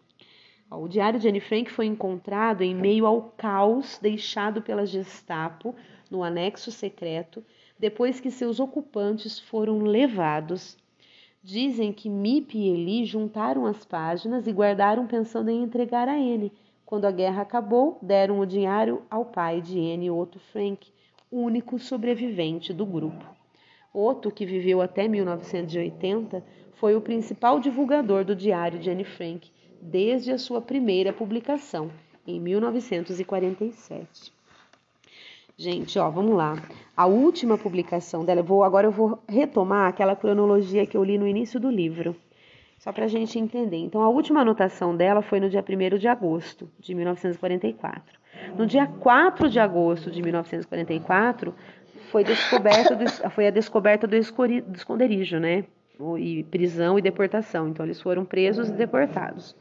Ó, 0.70 0.84
o 0.84 0.88
diário 0.88 1.20
de 1.20 1.28
Anne 1.28 1.40
Frank 1.40 1.72
foi 1.72 1.88
encontrado 1.88 2.62
em 2.62 2.76
meio 2.76 3.08
ao 3.08 3.34
caos 3.36 3.98
deixado 4.00 4.62
pela 4.62 4.86
Gestapo 4.86 5.76
no 6.12 6.22
anexo 6.22 6.72
secreto, 6.72 7.44
depois 7.80 8.20
que 8.20 8.30
seus 8.30 8.60
ocupantes 8.60 9.40
foram 9.40 9.80
levados 9.80 10.78
Dizem 11.46 11.92
que 11.92 12.10
Mip 12.10 12.58
e 12.58 12.70
Eli 12.70 13.04
juntaram 13.04 13.66
as 13.66 13.84
páginas 13.84 14.48
e 14.48 14.52
guardaram 14.54 15.06
pensando 15.06 15.50
em 15.50 15.62
entregar 15.62 16.08
a 16.08 16.14
Anne. 16.14 16.54
Quando 16.86 17.04
a 17.04 17.12
guerra 17.12 17.42
acabou, 17.42 18.00
deram 18.02 18.40
o 18.40 18.46
diário 18.46 19.02
ao 19.10 19.26
pai 19.26 19.60
de 19.60 19.78
Anne, 19.78 20.10
Otto 20.10 20.40
Frank, 20.40 20.88
único 21.30 21.78
sobrevivente 21.78 22.72
do 22.72 22.86
grupo. 22.86 23.26
Otto, 23.94 24.32
que 24.32 24.46
viveu 24.46 24.82
até 24.82 25.06
1980, 25.06 26.42
foi 26.76 26.96
o 26.96 27.02
principal 27.02 27.60
divulgador 27.60 28.24
do 28.24 28.34
diário 28.34 28.80
de 28.80 28.90
Anne 28.90 29.04
Frank, 29.04 29.52
desde 29.82 30.32
a 30.32 30.38
sua 30.38 30.62
primeira 30.62 31.12
publicação, 31.12 31.92
em 32.26 32.40
1947. 32.40 34.32
Gente, 35.56 36.00
ó, 36.00 36.10
vamos 36.10 36.36
lá. 36.36 36.56
A 36.98 37.06
última 37.06 37.58
publicação 37.58 38.26
dela, 38.26 38.40
eu 38.40 38.44
vou, 38.44 38.64
agora 38.64 38.88
eu 38.88 38.92
vou 38.92 39.22
retomar 39.30 39.88
aquela 39.88 40.16
cronologia 40.16 40.86
que 40.86 40.98
eu 40.98 41.04
li 41.04 41.16
no 41.18 41.28
início 41.28 41.60
do 41.60 41.70
livro, 41.70 42.16
só 42.80 42.92
para 42.92 43.06
a 43.06 43.08
gente 43.08 43.38
entender. 43.38 43.78
Então, 43.78 44.02
a 44.02 44.10
última 44.10 44.42
anotação 44.42 44.96
dela 44.96 45.22
foi 45.22 45.40
no 45.40 45.50
dia 45.50 45.64
1 45.64 45.98
de 46.00 46.08
agosto 46.08 46.68
de 46.80 46.96
1944. 46.96 48.20
No 48.58 48.66
dia 48.66 48.88
4 48.88 49.48
de 49.48 49.60
agosto 49.60 50.10
de 50.10 50.24
1944, 50.24 51.54
foi, 52.12 52.24
descoberto 52.24 52.96
do, 52.96 53.08
foi 53.30 53.48
a 53.48 53.52
descoberta 53.52 54.08
do 54.08 54.16
esconderijo, 54.16 55.40
né? 55.40 55.66
E 56.18 56.44
prisão 56.46 56.98
e 56.98 57.02
deportação. 57.02 57.70
Então, 57.70 57.86
eles 57.86 58.02
foram 58.02 58.26
presos 58.26 58.70
e 58.70 58.74
deportados. 58.74 59.56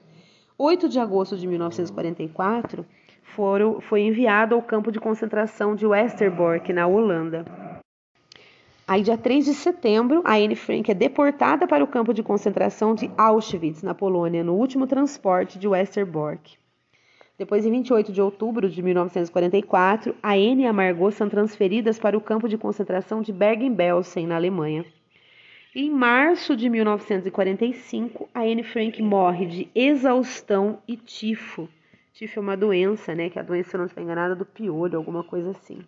8 0.56 0.88
de 0.88 0.98
agosto 0.98 1.36
de 1.36 1.46
1944 1.46 2.86
foram, 3.22 3.80
foi 3.80 4.02
enviado 4.02 4.54
ao 4.54 4.62
campo 4.62 4.92
de 4.92 5.00
concentração 5.00 5.74
de 5.74 5.86
Westerbork, 5.86 6.72
na 6.72 6.86
Holanda. 6.86 7.44
Aí, 8.86 9.02
dia 9.02 9.16
3 9.16 9.44
de 9.44 9.54
setembro, 9.54 10.22
a 10.24 10.36
Anne 10.36 10.56
Frank 10.56 10.90
é 10.90 10.94
deportada 10.94 11.66
para 11.66 11.82
o 11.82 11.86
campo 11.86 12.12
de 12.12 12.22
concentração 12.22 12.94
de 12.94 13.10
Auschwitz, 13.16 13.82
na 13.82 13.94
Polônia, 13.94 14.44
no 14.44 14.54
último 14.54 14.86
transporte 14.86 15.58
de 15.58 15.66
Westerbork. 15.66 16.58
Depois, 17.38 17.64
em 17.64 17.70
28 17.70 18.12
de 18.12 18.20
outubro 18.20 18.68
de 18.68 18.82
1944, 18.82 20.14
a 20.22 20.32
Anne 20.34 20.64
e 20.64 20.66
a 20.66 20.72
Margot 20.72 21.10
são 21.12 21.28
transferidas 21.28 21.98
para 21.98 22.18
o 22.18 22.20
campo 22.20 22.48
de 22.48 22.58
concentração 22.58 23.22
de 23.22 23.32
Bergen-Belsen, 23.32 24.26
na 24.26 24.36
Alemanha. 24.36 24.84
Em 25.74 25.90
março 25.90 26.54
de 26.54 26.68
1945, 26.68 28.28
a 28.34 28.40
Anne 28.40 28.62
Frank 28.62 29.02
morre 29.02 29.46
de 29.46 29.68
exaustão 29.74 30.80
e 30.86 30.96
tifo 30.96 31.68
Tifo 32.12 32.38
é 32.38 32.42
uma 32.42 32.56
doença, 32.56 33.14
né? 33.14 33.30
Que 33.30 33.38
é 33.38 33.42
a 33.42 33.44
doença, 33.44 33.70
se 33.70 33.76
eu 33.76 33.78
não 33.78 33.86
estiver 33.86 34.02
enganada, 34.02 34.36
do 34.36 34.44
piolho, 34.44 34.98
alguma 34.98 35.24
coisa 35.24 35.50
assim. 35.50 35.78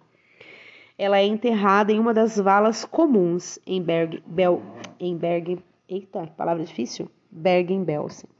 Ela 0.96 1.18
é 1.18 1.24
enterrada 1.24 1.92
em 1.92 1.98
uma 1.98 2.14
das 2.14 2.38
valas 2.38 2.84
comuns 2.84 3.58
em 3.66 3.82
Berg, 3.82 4.22
Bel, 4.26 4.62
em 4.98 5.16
Bergen, 5.16 5.58
eita, 5.88 6.26
palavra 6.28 6.64
difícil? 6.64 7.10
Bergen-Belsen. 7.30 8.30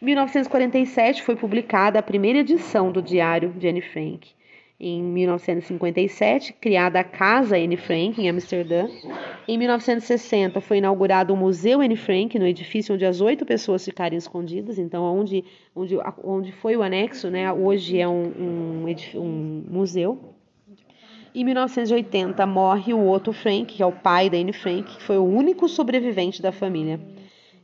Em 0.00 0.04
1947 0.04 1.22
foi 1.22 1.36
publicada 1.36 1.98
a 1.98 2.02
primeira 2.02 2.38
edição 2.38 2.92
do 2.92 3.02
Diário 3.02 3.50
de 3.50 3.68
Anne 3.68 3.82
Frank. 3.82 4.35
Em 4.78 5.02
1957, 5.02 6.52
criada 6.60 7.00
a 7.00 7.04
Casa 7.04 7.56
Anne 7.56 7.78
Frank, 7.78 8.20
em 8.20 8.28
Amsterdã. 8.28 8.86
Em 9.48 9.56
1960, 9.56 10.60
foi 10.60 10.78
inaugurado 10.78 11.32
o 11.32 11.36
Museu 11.36 11.80
Anne 11.80 11.96
Frank, 11.96 12.38
no 12.38 12.46
edifício 12.46 12.94
onde 12.94 13.06
as 13.06 13.22
oito 13.22 13.46
pessoas 13.46 13.86
ficaram 13.86 14.14
escondidas. 14.14 14.78
Então, 14.78 15.02
onde, 15.02 15.42
onde, 15.74 15.96
onde 16.22 16.52
foi 16.52 16.76
o 16.76 16.82
anexo, 16.82 17.30
né, 17.30 17.50
hoje 17.50 17.98
é 17.98 18.06
um, 18.06 18.84
um, 18.84 18.94
um 19.14 19.64
museu. 19.70 20.34
Em 21.34 21.42
1980, 21.42 22.44
morre 22.44 22.92
o 22.92 23.10
Otto 23.10 23.32
Frank, 23.32 23.74
que 23.74 23.82
é 23.82 23.86
o 23.86 23.92
pai 23.92 24.28
da 24.28 24.36
Anne 24.36 24.52
Frank, 24.52 24.96
que 24.96 25.02
foi 25.02 25.16
o 25.16 25.24
único 25.24 25.70
sobrevivente 25.70 26.42
da 26.42 26.52
família. 26.52 27.00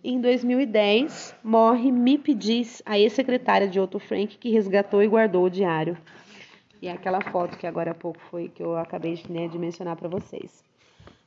Em 0.03 0.21
2010, 0.21 1.37
morre 1.45 1.93
Mip 1.93 2.35
Diz, 2.35 2.83
a 2.87 2.99
ex-secretária 2.99 3.69
de 3.69 3.79
Otto 3.79 3.99
Frank, 3.99 4.39
que 4.39 4.51
resgatou 4.51 5.03
e 5.03 5.07
guardou 5.07 5.45
o 5.45 5.51
diário. 5.51 5.97
E 6.83 6.89
é 6.89 6.93
aquela 6.93 7.21
foto 7.21 7.57
que 7.57 7.65
agora 7.65 7.93
há 7.93 7.95
pouco 7.95 8.19
foi 8.29 8.49
que 8.49 8.61
eu 8.61 8.77
acabei 8.77 9.23
né, 9.29 9.47
de 9.47 9.57
mencionar 9.57 9.95
para 9.95 10.09
vocês. 10.09 10.65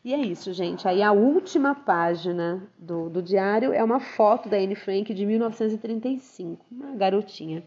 E 0.03 0.13
é 0.13 0.17
isso, 0.17 0.51
gente. 0.51 0.85
Aí 0.85 1.01
a 1.01 1.13
última 1.13 1.73
página 1.73 2.61
do, 2.77 3.09
do 3.09 3.23
diário 3.23 3.71
é 3.71 3.81
uma 3.81 4.01
foto 4.01 4.49
da 4.49 4.57
Anne 4.57 4.75
Frank 4.75 5.13
de 5.13 5.25
1935, 5.25 6.65
uma 6.69 6.93
garotinha. 6.97 7.63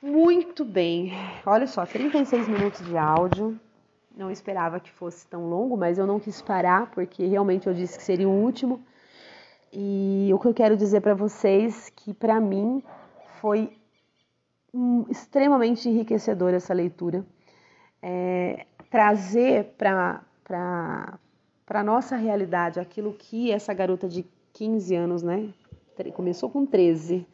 Muito 0.00 0.64
bem. 0.64 1.12
Olha 1.44 1.66
só, 1.66 1.84
36 1.84 2.48
minutos 2.48 2.84
de 2.86 2.96
áudio. 2.96 3.60
Não 4.16 4.30
esperava 4.30 4.80
que 4.80 4.90
fosse 4.90 5.26
tão 5.26 5.50
longo, 5.50 5.76
mas 5.76 5.98
eu 5.98 6.06
não 6.06 6.18
quis 6.18 6.40
parar 6.40 6.90
porque 6.90 7.26
realmente 7.26 7.66
eu 7.66 7.74
disse 7.74 7.98
que 7.98 8.02
seria 8.02 8.28
o 8.28 8.32
último. 8.32 8.82
E 9.70 10.30
o 10.32 10.38
que 10.38 10.48
eu 10.48 10.54
quero 10.54 10.74
dizer 10.74 11.02
para 11.02 11.12
vocês 11.12 11.92
que 11.94 12.14
para 12.14 12.40
mim 12.40 12.82
foi 13.42 13.76
extremamente 15.08 15.88
enriquecedora 15.88 16.56
essa 16.56 16.74
leitura. 16.74 17.24
É, 18.02 18.66
trazer 18.90 19.74
para 19.76 20.22
a 21.68 21.82
nossa 21.82 22.16
realidade 22.16 22.78
aquilo 22.78 23.12
que 23.12 23.50
essa 23.50 23.72
garota 23.74 24.08
de 24.08 24.24
15 24.52 24.94
anos, 24.94 25.22
né? 25.22 25.52
Começou 26.14 26.50
com 26.50 26.64
13. 26.64 27.26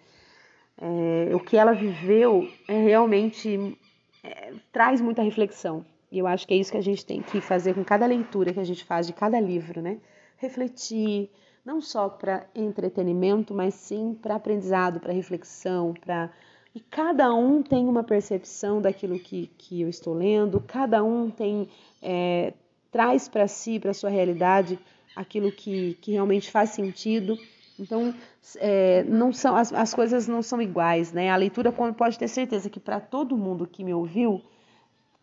É, 0.79 1.35
o 1.35 1.41
que 1.41 1.57
ela 1.57 1.73
viveu 1.73 2.49
é 2.69 2.81
realmente 2.81 3.79
é, 4.23 4.53
traz 4.73 5.01
muita 5.01 5.23
reflexão. 5.23 5.85
E 6.11 6.19
eu 6.19 6.27
acho 6.27 6.47
que 6.47 6.55
é 6.55 6.57
isso 6.57 6.73
que 6.73 6.79
a 6.79 6.83
gente 6.83 7.05
tem 7.05 7.23
que 7.23 7.41
fazer 7.41 7.75
com 7.75 7.85
cada 7.85 8.07
leitura 8.07 8.53
que 8.53 8.61
a 8.61 8.65
gente 8.65 8.85
faz 8.85 9.07
de 9.07 9.13
cada 9.13 9.41
livro, 9.41 9.81
né? 9.81 9.99
Refletir, 10.37 11.31
não 11.65 11.81
só 11.81 12.09
para 12.09 12.47
entretenimento, 12.55 13.55
mas 13.55 13.75
sim 13.75 14.19
para 14.21 14.35
aprendizado, 14.35 15.01
para 15.01 15.13
reflexão, 15.13 15.95
para 15.95 16.31
e 16.75 16.81
cada 16.81 17.35
um 17.35 17.63
tem 17.63 17.87
uma 17.87 18.03
percepção 18.03 18.81
daquilo 18.81 19.19
que, 19.19 19.51
que 19.59 19.83
eu 19.83 19.89
estou 19.89 20.15
lendo, 20.15 20.61
cada 20.61 21.05
um 21.05 21.31
tem 21.31 21.69
é, 22.01 22.55
traz 22.91 23.29
para 23.29 23.47
si, 23.47 23.79
para 23.79 23.93
sua 23.93 24.11
realidade, 24.11 24.79
aquilo 25.15 25.53
que, 25.53 25.95
que 26.01 26.13
realmente 26.13 26.51
faz 26.51 26.71
sentido. 26.71 27.39
Então, 27.79 28.15
é, 28.57 29.03
não 29.05 29.33
são 29.33 29.57
as, 29.57 29.73
as 29.73 29.93
coisas 29.93 30.29
não 30.29 30.43
são 30.43 30.61
iguais, 30.61 31.13
né? 31.13 31.31
A 31.31 31.37
leitura 31.37 31.73
pode 31.73 32.19
ter 32.19 32.29
certeza 32.29 32.71
que 32.71 32.81
para 32.81 33.01
todo 33.01 33.37
mundo 33.37 33.67
que 33.67 33.83
me 33.83 33.93
ouviu, 33.93 34.43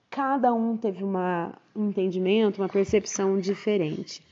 cada 0.09 0.53
um 0.53 0.75
teve 0.75 1.03
uma, 1.03 1.53
um 1.75 1.89
entendimento, 1.89 2.61
uma 2.61 2.69
percepção 2.69 3.39
diferente. 3.39 4.23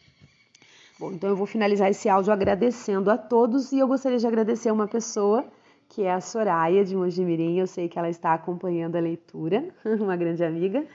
Bom, 1.00 1.12
então 1.12 1.30
eu 1.30 1.36
vou 1.36 1.46
finalizar 1.46 1.90
esse 1.90 2.10
áudio 2.10 2.34
agradecendo 2.34 3.12
a 3.12 3.18
todos 3.18 3.72
e 3.72 3.78
eu 3.78 3.88
gostaria 3.88 4.18
de 4.18 4.26
agradecer 4.26 4.72
uma 4.72 4.88
pessoa 4.88 5.46
que 5.90 6.04
é 6.04 6.14
a 6.14 6.22
Soraya 6.22 6.84
de 6.84 6.96
Mojimirim. 6.96 7.58
Eu 7.58 7.68
sei 7.68 7.88
que 7.88 7.98
ela 7.98 8.10
está 8.10 8.34
acompanhando 8.34 8.96
a 8.96 9.00
leitura, 9.00 9.68
uma 10.00 10.16
grande 10.16 10.44
amiga, 10.44 10.86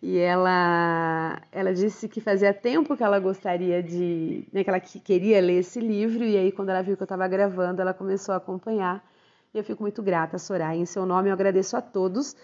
e 0.00 0.18
ela, 0.18 1.40
ela 1.50 1.72
disse 1.72 2.08
que 2.08 2.20
fazia 2.20 2.52
tempo 2.52 2.96
que 2.96 3.02
ela 3.02 3.18
gostaria 3.18 3.82
de, 3.82 4.46
né, 4.52 4.62
que 4.62 4.70
ela 4.70 4.80
queria 4.80 5.40
ler 5.40 5.60
esse 5.60 5.80
livro, 5.80 6.24
e 6.24 6.36
aí 6.36 6.52
quando 6.52 6.68
ela 6.70 6.82
viu 6.82 6.96
que 6.96 7.02
eu 7.02 7.06
estava 7.06 7.26
gravando, 7.26 7.80
ela 7.80 7.94
começou 7.94 8.34
a 8.34 8.36
acompanhar. 8.38 9.04
E 9.54 9.58
eu 9.58 9.64
fico 9.64 9.82
muito 9.82 10.02
grata, 10.02 10.38
Soraya. 10.38 10.78
Em 10.78 10.86
seu 10.86 11.04
nome, 11.04 11.28
eu 11.28 11.34
agradeço 11.34 11.76
a 11.76 11.82
todos 11.82 12.34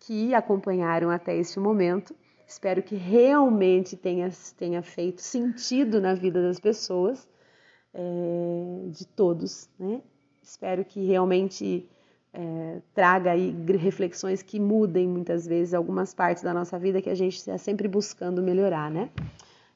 que 0.00 0.34
acompanharam 0.34 1.10
até 1.10 1.36
este 1.36 1.58
momento. 1.58 2.14
Espero 2.46 2.82
que 2.82 2.94
realmente 2.94 3.96
tenha, 3.96 4.30
tenha 4.56 4.82
feito 4.82 5.20
sentido 5.20 6.00
na 6.00 6.14
vida 6.14 6.42
das 6.42 6.58
pessoas, 6.58 7.28
é, 7.92 8.88
de 8.90 9.06
todos, 9.06 9.68
né? 9.78 10.00
Espero 10.48 10.82
que 10.82 11.04
realmente 11.04 11.86
é, 12.32 12.78
traga 12.94 13.32
aí 13.32 13.54
reflexões 13.76 14.40
que 14.40 14.58
mudem 14.58 15.06
muitas 15.06 15.46
vezes 15.46 15.74
algumas 15.74 16.14
partes 16.14 16.42
da 16.42 16.54
nossa 16.54 16.78
vida 16.78 17.02
que 17.02 17.10
a 17.10 17.14
gente 17.14 17.36
está 17.36 17.58
sempre 17.58 17.86
buscando 17.86 18.42
melhorar, 18.42 18.90
né? 18.90 19.10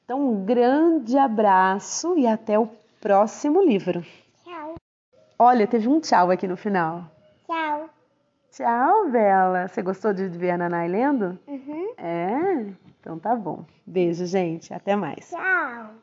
Então, 0.03 0.31
um 0.31 0.43
grande 0.43 1.15
abraço 1.15 2.17
e 2.17 2.25
até 2.25 2.57
o 2.57 2.67
próximo 2.99 3.61
livro. 3.61 4.03
Tchau. 4.43 4.73
Olha, 5.37 5.67
teve 5.67 5.87
um 5.87 5.99
tchau 5.99 6.31
aqui 6.31 6.47
no 6.47 6.57
final. 6.57 7.05
Tchau. 7.45 7.89
Tchau, 8.51 9.11
Bela. 9.11 9.67
Você 9.67 9.83
gostou 9.83 10.11
de 10.11 10.27
ver 10.27 10.51
a 10.51 10.57
Nanai 10.57 10.87
lendo? 10.87 11.37
Uhum. 11.47 11.93
É? 11.97 12.65
Então 12.99 13.19
tá 13.19 13.35
bom. 13.35 13.63
Beijo, 13.85 14.25
gente. 14.25 14.73
Até 14.73 14.95
mais. 14.95 15.29
Tchau. 15.29 15.93